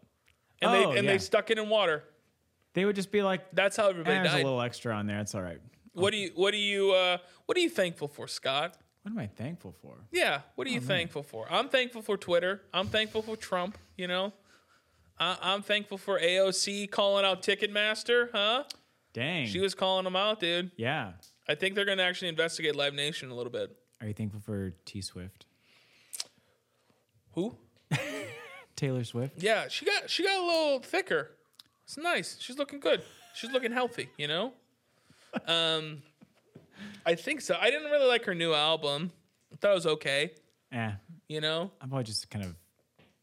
And 0.60 0.70
Oh, 0.70 0.72
they 0.92 0.98
and 0.98 1.06
yeah. 1.06 1.12
they 1.12 1.18
stuck 1.18 1.50
it 1.50 1.58
in 1.58 1.68
water. 1.68 2.02
they 2.74 2.84
would 2.84 2.96
just 2.96 3.12
be 3.12 3.22
like, 3.22 3.42
That's 3.52 3.76
how 3.76 3.88
everybody 3.88 4.16
"Eh, 4.16 4.22
there's 4.22 4.32
a 4.34 4.36
died. 4.38 4.44
little 4.44 4.60
extra 4.60 4.92
on 4.94 5.06
there. 5.06 5.20
It's 5.20 5.34
all 5.36 5.42
right. 5.42 5.60
What 5.92 6.10
do 6.10 6.16
you 6.16 6.32
what 6.34 6.50
do 6.50 6.56
you 6.58 6.90
uh 6.92 7.18
what 7.46 7.56
are 7.56 7.60
you 7.60 7.70
thankful 7.70 8.08
for, 8.08 8.26
Scott? 8.26 8.76
What 9.02 9.10
am 9.12 9.18
I 9.18 9.26
thankful 9.26 9.74
for? 9.82 9.96
Yeah, 10.12 10.42
what 10.54 10.66
are 10.66 10.70
you 10.70 10.80
thankful 10.80 11.22
for? 11.24 11.46
I'm 11.50 11.68
thankful 11.68 12.02
for 12.02 12.16
Twitter. 12.16 12.62
I'm 12.72 12.86
thankful 12.86 13.22
for 13.22 13.36
Trump. 13.36 13.76
You 13.96 14.06
know, 14.06 14.32
I, 15.18 15.36
I'm 15.42 15.62
thankful 15.62 15.98
for 15.98 16.20
AOC 16.20 16.90
calling 16.90 17.24
out 17.24 17.42
Ticketmaster. 17.42 18.28
Huh? 18.32 18.64
Dang. 19.12 19.46
She 19.46 19.58
was 19.58 19.74
calling 19.74 20.04
them 20.04 20.16
out, 20.16 20.40
dude. 20.40 20.70
yeah. 20.76 21.12
I 21.48 21.56
think 21.56 21.74
they're 21.74 21.84
gonna 21.84 22.04
actually 22.04 22.28
investigate 22.28 22.76
Live 22.76 22.94
Nation 22.94 23.30
a 23.30 23.34
little 23.34 23.50
bit. 23.50 23.76
Are 24.00 24.06
you 24.06 24.14
thankful 24.14 24.40
for 24.40 24.72
T 24.84 25.02
Swift? 25.02 25.46
Who? 27.32 27.56
Taylor 28.76 29.02
Swift? 29.04 29.42
Yeah, 29.42 29.66
she 29.68 29.84
got 29.84 30.08
she 30.08 30.22
got 30.22 30.38
a 30.40 30.46
little 30.46 30.78
thicker. 30.80 31.32
It's 31.84 31.98
nice. 31.98 32.36
She's 32.40 32.56
looking 32.56 32.78
good. 32.78 33.02
She's 33.34 33.50
looking 33.50 33.72
healthy. 33.72 34.08
You 34.16 34.28
know. 34.28 34.52
Um, 35.46 36.02
I 37.06 37.14
think 37.14 37.40
so. 37.40 37.56
I 37.60 37.70
didn't 37.70 37.90
really 37.90 38.08
like 38.08 38.24
her 38.24 38.34
new 38.34 38.52
album. 38.54 39.10
I 39.52 39.56
thought 39.56 39.72
it 39.72 39.74
was 39.74 39.86
okay. 39.86 40.32
Eh. 40.72 40.92
You 41.28 41.40
know. 41.40 41.70
I've 41.80 41.92
always 41.92 42.06
just 42.06 42.30
kind 42.30 42.44
of 42.44 42.54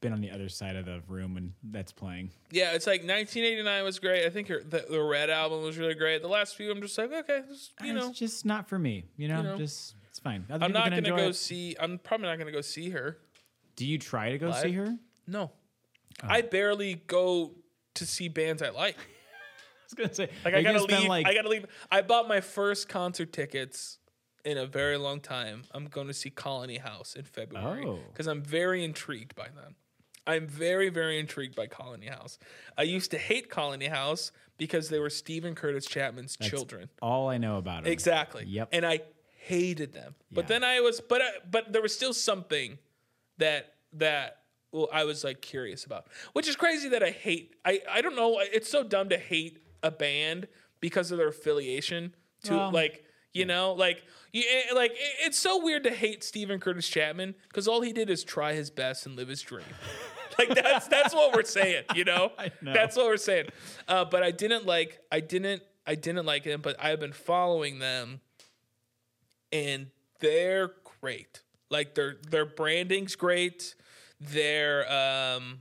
been 0.01 0.13
on 0.13 0.21
the 0.21 0.31
other 0.31 0.47
side 0.47 0.75
of 0.75 0.85
the 0.85 1.01
room 1.07 1.33
when 1.33 1.53
that's 1.63 1.91
playing. 1.91 2.31
Yeah, 2.51 2.71
it's 2.73 2.87
like 2.87 3.01
1989 3.01 3.83
was 3.83 3.99
great. 3.99 4.25
I 4.25 4.29
think 4.29 4.47
her, 4.47 4.61
the, 4.63 4.85
the 4.89 5.01
Red 5.01 5.29
album 5.29 5.61
was 5.63 5.77
really 5.77 5.93
great. 5.95 6.21
The 6.21 6.27
last 6.29 6.55
few, 6.55 6.71
I'm 6.71 6.81
just 6.81 6.97
like, 6.97 7.11
okay, 7.11 7.41
this, 7.49 7.71
you 7.83 7.93
know, 7.93 8.09
it's 8.09 8.19
just 8.19 8.45
not 8.45 8.69
for 8.69 8.79
me. 8.79 9.03
You 9.17 9.27
know, 9.27 9.41
know. 9.41 9.57
just 9.57 9.95
it's 10.09 10.19
fine. 10.19 10.45
Other 10.49 10.63
I'm 10.63 10.69
people 10.71 10.79
not 10.81 10.83
can 10.93 11.03
gonna 11.03 11.13
enjoy 11.15 11.23
go 11.25 11.29
it. 11.29 11.35
see. 11.35 11.75
I'm 11.79 11.97
probably 11.99 12.27
not 12.27 12.37
gonna 12.39 12.51
go 12.51 12.61
see 12.61 12.91
her. 12.91 13.17
Do 13.75 13.85
you 13.85 13.97
try 13.97 14.31
to 14.31 14.37
go 14.37 14.49
Live? 14.49 14.61
see 14.61 14.71
her? 14.73 14.95
No, 15.27 15.51
Oh. 16.23 16.27
I 16.27 16.41
barely 16.41 16.95
go 17.07 17.51
to 17.95 18.05
see 18.05 18.27
bands 18.29 18.61
I 18.61 18.69
like. 18.69 18.97
I 19.97 20.01
was 20.01 20.09
gonna 20.09 20.13
say, 20.13 20.29
Like 20.45 20.53
I 20.53 20.61
gotta 20.61 20.83
leave. 20.83 21.07
Like, 21.07 21.25
I 21.25 21.33
gotta 21.33 21.49
leave. 21.49 21.65
I 21.91 22.01
bought 22.01 22.27
my 22.27 22.41
first 22.41 22.87
concert 22.89 23.33
tickets 23.33 23.97
in 24.45 24.57
a 24.57 24.65
very 24.65 24.97
long 24.97 25.19
time. 25.19 25.63
I'm 25.71 25.85
going 25.87 26.07
to 26.07 26.13
see 26.13 26.29
Colony 26.29 26.77
House 26.77 27.15
in 27.15 27.25
February 27.25 27.85
Oh. 27.85 27.99
because 28.11 28.27
I'm 28.27 28.41
very 28.41 28.83
intrigued 28.83 29.35
by 29.35 29.47
them. 29.49 29.75
I'm 30.25 30.47
very, 30.47 30.89
very 30.89 31.19
intrigued 31.19 31.55
by 31.55 31.67
Colony 31.67 32.07
House. 32.07 32.37
I 32.77 32.83
used 32.83 33.11
to 33.11 33.17
hate 33.17 33.49
Colony 33.49 33.87
House 33.87 34.31
because 34.57 34.89
they 34.89 34.99
were 34.99 35.09
Steven 35.09 35.55
Curtis 35.55 35.85
Chapman's 35.85 36.37
children. 36.37 36.89
all 37.01 37.29
I 37.29 37.37
know 37.37 37.57
about 37.57 37.85
her. 37.85 37.91
Exactly. 37.91 38.45
Yep. 38.45 38.69
And 38.71 38.85
I 38.85 39.01
hated 39.39 39.93
them. 39.93 40.15
But 40.31 40.47
then 40.47 40.63
I 40.63 40.81
was, 40.81 41.01
but 41.01 41.21
I, 41.21 41.29
but 41.49 41.73
there 41.73 41.81
was 41.81 41.93
still 41.95 42.13
something 42.13 42.77
that 43.39 43.73
that 43.93 44.37
well, 44.71 44.87
I 44.93 45.03
was 45.05 45.23
like 45.23 45.41
curious 45.41 45.83
about, 45.85 46.07
which 46.33 46.47
is 46.47 46.55
crazy 46.55 46.89
that 46.89 47.01
I 47.03 47.09
hate. 47.09 47.55
I 47.65 47.81
I 47.89 48.01
don't 48.01 48.15
know. 48.15 48.39
It's 48.39 48.69
so 48.69 48.83
dumb 48.83 49.09
to 49.09 49.17
hate 49.17 49.57
a 49.83 49.91
band 49.91 50.47
because 50.79 51.11
of 51.11 51.17
their 51.17 51.29
affiliation 51.29 52.15
to 52.43 52.53
Well, 52.55 52.71
like. 52.71 53.05
You 53.31 53.45
know, 53.45 53.73
like 53.73 54.03
you, 54.33 54.43
eh, 54.49 54.73
like 54.73 54.89
it- 54.91 54.97
it's 55.27 55.37
so 55.37 55.63
weird 55.63 55.83
to 55.83 55.91
hate 55.91 56.23
Steven 56.23 56.59
Curtis 56.59 56.89
Chapman 56.89 57.35
because 57.47 57.67
all 57.67 57.81
he 57.81 57.93
did 57.93 58.09
is 58.09 58.23
try 58.23 58.53
his 58.53 58.71
best 58.71 59.05
and 59.05 59.15
live 59.15 59.27
his 59.27 59.39
dream. 59.43 59.67
like 60.39 60.49
that's 60.49 60.87
that's 60.87 61.13
what 61.13 61.35
we're 61.35 61.43
saying, 61.43 61.83
you 61.93 62.05
know. 62.05 62.31
I 62.39 62.51
know. 62.59 62.73
That's 62.73 62.97
what 62.97 63.05
we're 63.05 63.17
saying. 63.17 63.49
Uh, 63.87 64.03
but 64.05 64.23
I 64.23 64.31
didn't 64.31 64.65
like. 64.65 64.97
I 65.11 65.19
didn't. 65.19 65.61
I 65.85 65.93
didn't 65.93 66.25
like 66.25 66.43
him. 66.43 66.61
But 66.61 66.83
I've 66.83 66.99
been 66.99 67.13
following 67.13 67.77
them, 67.77 68.19
and 69.51 69.87
they're 70.21 70.71
great. 70.99 71.43
Like 71.69 71.93
their 71.93 72.17
their 72.29 72.47
branding's 72.47 73.15
great. 73.15 73.75
Their 74.19 74.91
um, 74.91 75.59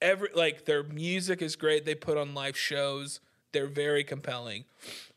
every 0.00 0.30
like 0.34 0.64
their 0.64 0.82
music 0.82 1.42
is 1.42 1.56
great. 1.56 1.84
They 1.84 1.94
put 1.94 2.16
on 2.16 2.32
live 2.32 2.56
shows. 2.56 3.20
They're 3.52 3.66
very 3.66 4.02
compelling. 4.02 4.64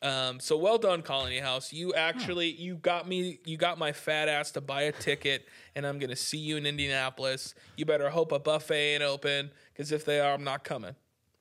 Um, 0.01 0.39
so 0.39 0.57
well 0.57 0.77
done, 0.77 1.01
Colony 1.01 1.39
House. 1.39 1.71
You 1.71 1.93
actually 1.93 2.51
you 2.51 2.75
got 2.75 3.07
me 3.07 3.39
you 3.45 3.57
got 3.57 3.77
my 3.77 3.91
fat 3.91 4.27
ass 4.27 4.51
to 4.51 4.61
buy 4.61 4.83
a 4.83 4.91
ticket, 4.91 5.47
and 5.75 5.85
I'm 5.85 5.99
gonna 5.99 6.15
see 6.15 6.37
you 6.37 6.57
in 6.57 6.65
Indianapolis. 6.65 7.55
You 7.77 7.85
better 7.85 8.09
hope 8.09 8.31
a 8.31 8.39
buffet 8.39 8.95
ain't 8.95 9.03
open, 9.03 9.51
because 9.73 9.91
if 9.91 10.05
they 10.05 10.19
are, 10.19 10.33
I'm 10.33 10.43
not 10.43 10.63
coming. 10.63 10.95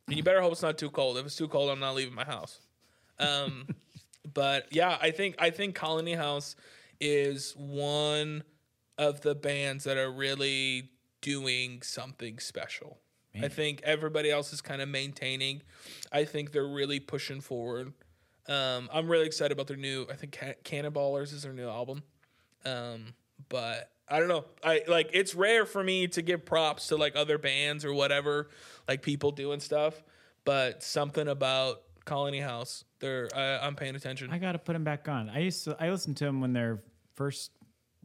And 0.07 0.17
you 0.17 0.23
better 0.23 0.41
hope 0.41 0.53
it's 0.53 0.63
not 0.63 0.79
too 0.79 0.91
cold. 0.91 1.19
If 1.19 1.27
it's 1.27 1.37
too 1.37 1.49
cold, 1.49 1.71
I'm 1.71 1.81
not 1.81 1.95
leaving 1.95 2.15
my 2.15 2.25
house. 2.25 2.61
Um, 3.19 3.67
but 4.35 4.67
yeah, 4.71 4.99
I 5.01 5.11
think 5.11 5.37
I 5.39 5.51
think 5.51 5.75
Colony 5.75 6.15
House 6.15 6.57
is 7.01 7.55
one 7.57 8.45
of 8.99 9.21
the 9.23 9.35
bands 9.35 9.85
that 9.85 9.97
are 9.97 10.13
really 10.13 10.91
doing 11.21 11.83
something 11.83 12.39
special. 12.39 12.99
I 13.43 13.49
think 13.49 13.83
everybody 13.85 14.31
else 14.31 14.53
is 14.53 14.61
kind 14.61 14.81
of 14.81 14.89
maintaining. 14.89 15.63
I 16.13 16.25
think 16.25 16.53
they're 16.53 16.67
really 16.67 17.01
pushing 17.01 17.41
forward. 17.41 17.93
Um, 18.47 18.89
I'm 18.93 19.09
really 19.09 19.27
excited 19.27 19.53
about 19.53 19.67
their 19.67 19.77
new. 19.77 20.07
I 20.11 20.15
think 20.15 20.33
Can- 20.33 20.55
Cannonballers 20.65 21.33
is 21.33 21.43
their 21.43 21.53
new 21.53 21.69
album. 21.69 22.03
Um, 22.65 23.15
but 23.49 23.91
I 24.09 24.19
don't 24.19 24.29
know. 24.29 24.45
I 24.63 24.83
like 24.87 25.11
it's 25.13 25.35
rare 25.35 25.67
for 25.67 25.83
me 25.83 26.07
to 26.09 26.23
give 26.23 26.45
props 26.45 26.89
to 26.89 26.97
like 26.97 27.17
other 27.17 27.39
bands 27.39 27.85
or 27.85 27.93
whatever, 27.95 28.51
like 28.87 29.03
people 29.03 29.33
doing 29.33 29.61
stuff. 29.61 30.03
But 30.45 30.83
something 30.83 31.27
about 31.27 31.83
Colony 32.05 32.41
House, 32.41 32.85
they're 33.01 33.29
I, 33.35 33.67
I'm 33.67 33.77
paying 33.77 33.97
attention. 33.97 34.31
I 34.31 34.39
gotta 34.39 34.59
put 34.59 34.75
them 34.75 34.85
back 34.85 35.09
on. 35.09 35.31
I 35.31 35.39
used 35.41 35.65
to 35.65 35.77
I 35.81 35.91
listened 35.91 36.19
to 36.19 36.25
them 36.25 36.41
when 36.41 36.53
they're 36.53 36.83
first 37.15 37.51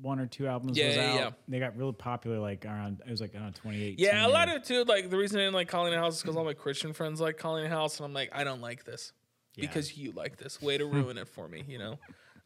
one 0.01 0.19
or 0.19 0.27
two 0.27 0.47
albums 0.47 0.77
Yeah, 0.77 0.87
was 0.87 0.95
yeah, 0.95 1.11
out. 1.11 1.15
yeah. 1.19 1.29
They 1.47 1.59
got 1.59 1.75
really 1.77 1.91
popular 1.93 2.39
like 2.39 2.65
around 2.65 3.01
it 3.05 3.09
was 3.11 3.21
like 3.21 3.35
around 3.35 3.53
2018. 3.53 3.95
Yeah, 3.97 4.25
a 4.25 4.29
lot 4.29 4.47
of 4.49 4.55
it 4.55 4.63
too. 4.63 4.83
Like 4.85 5.09
the 5.09 5.17
reason 5.17 5.39
I 5.39 5.43
didn't 5.43 5.55
like 5.55 5.67
Colony 5.67 5.95
House 5.95 6.17
is 6.17 6.21
because 6.21 6.35
all 6.35 6.45
my 6.45 6.53
Christian 6.53 6.93
friends 6.93 7.19
like 7.19 7.37
Colony 7.37 7.67
House, 7.67 7.97
and 7.99 8.05
I'm 8.05 8.13
like, 8.13 8.29
I 8.33 8.43
don't 8.43 8.61
like 8.61 8.85
this 8.85 9.11
because 9.55 9.97
you 9.97 10.11
like 10.13 10.37
this. 10.37 10.61
Way 10.61 10.77
to 10.77 10.85
ruin 10.87 11.17
it 11.17 11.27
for 11.27 11.47
me, 11.47 11.63
you 11.67 11.77
know. 11.79 11.99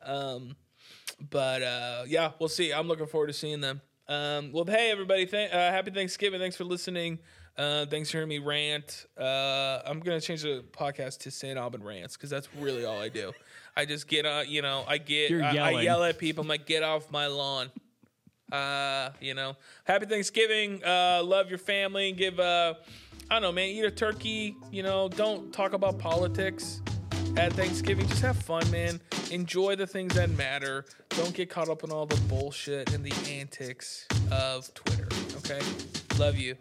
Um, 0.04 0.56
but 1.30 1.62
uh, 1.62 2.04
yeah, 2.08 2.32
we'll 2.39 2.50
see. 2.50 2.74
I'm 2.74 2.88
looking 2.88 3.06
forward 3.08 3.28
to 3.28 3.34
seeing 3.34 3.62
them. 3.62 3.82
Um, 4.08 4.52
well, 4.52 4.66
hey 4.66 4.92
everybody, 4.92 5.26
th- 5.26 5.52
uh, 5.52 5.72
happy 5.72 5.92
Thanksgiving. 5.92 6.39
Thanks 6.39 6.56
for 6.58 6.66
listening. 6.66 7.20
Uh, 7.58 7.86
thanks 7.86 8.10
for 8.10 8.18
hearing 8.18 8.30
me 8.30 8.39
rant. 8.39 9.06
Uh, 9.18 9.80
I'm 9.86 10.00
gonna 10.00 10.20
change 10.20 10.42
the 10.42 10.66
podcast 10.72 11.20
to 11.20 11.32
St. 11.32 11.58
Aubin 11.58 11.84
rants 11.84 12.18
because 12.18 12.30
that's 12.32 12.50
really 12.60 12.84
all 12.84 13.00
I 13.00 13.10
do. 13.10 13.32
I 13.76 13.86
just 13.86 14.08
get 14.08 14.26
on, 14.26 14.50
you 14.50 14.62
know, 14.62 14.84
I 14.88 14.98
get, 14.98 15.32
I, 15.32 15.58
I 15.58 15.82
yell 15.82 16.04
at 16.04 16.18
people. 16.18 16.42
I'm 16.42 16.48
like, 16.48 16.66
get 16.66 16.84
off 16.84 17.12
my 17.12 17.28
lawn. 17.28 17.72
Uh, 18.52 19.10
you 19.20 19.34
know, 19.34 19.56
happy 19.84 20.06
Thanksgiving. 20.06 20.84
Uh, 20.84 21.24
love 21.24 21.50
your 21.50 21.58
family. 21.58 22.12
Give, 22.12 22.40
uh, 22.40 22.76
I 23.30 23.36
don't 23.36 23.42
know, 23.42 23.52
man, 23.52 23.70
eat 23.70 23.84
a 23.84 23.92
turkey. 23.92 24.56
You 24.72 24.84
know, 24.84 25.10
don't 25.10 25.52
talk 25.52 25.74
about 25.74 25.98
politics 25.98 26.82
at 27.36 27.54
Thanksgiving. 27.54 28.08
Just 28.08 28.22
have 28.22 28.38
fun, 28.38 28.70
man. 28.70 29.02
Enjoy 29.32 29.76
the 29.76 29.88
things 29.88 30.14
that 30.14 30.30
matter. 30.30 30.86
Don't 31.10 31.34
get 31.34 31.50
caught 31.50 31.70
up 31.70 31.84
in 31.84 31.92
all 31.92 32.06
the 32.06 32.20
bullshit 32.28 32.94
and 32.94 33.04
the 33.04 33.14
antics 33.32 34.06
of 34.32 34.72
Twitter. 34.76 35.08
Okay, 35.38 35.62
love 36.20 36.38
you. 36.38 36.56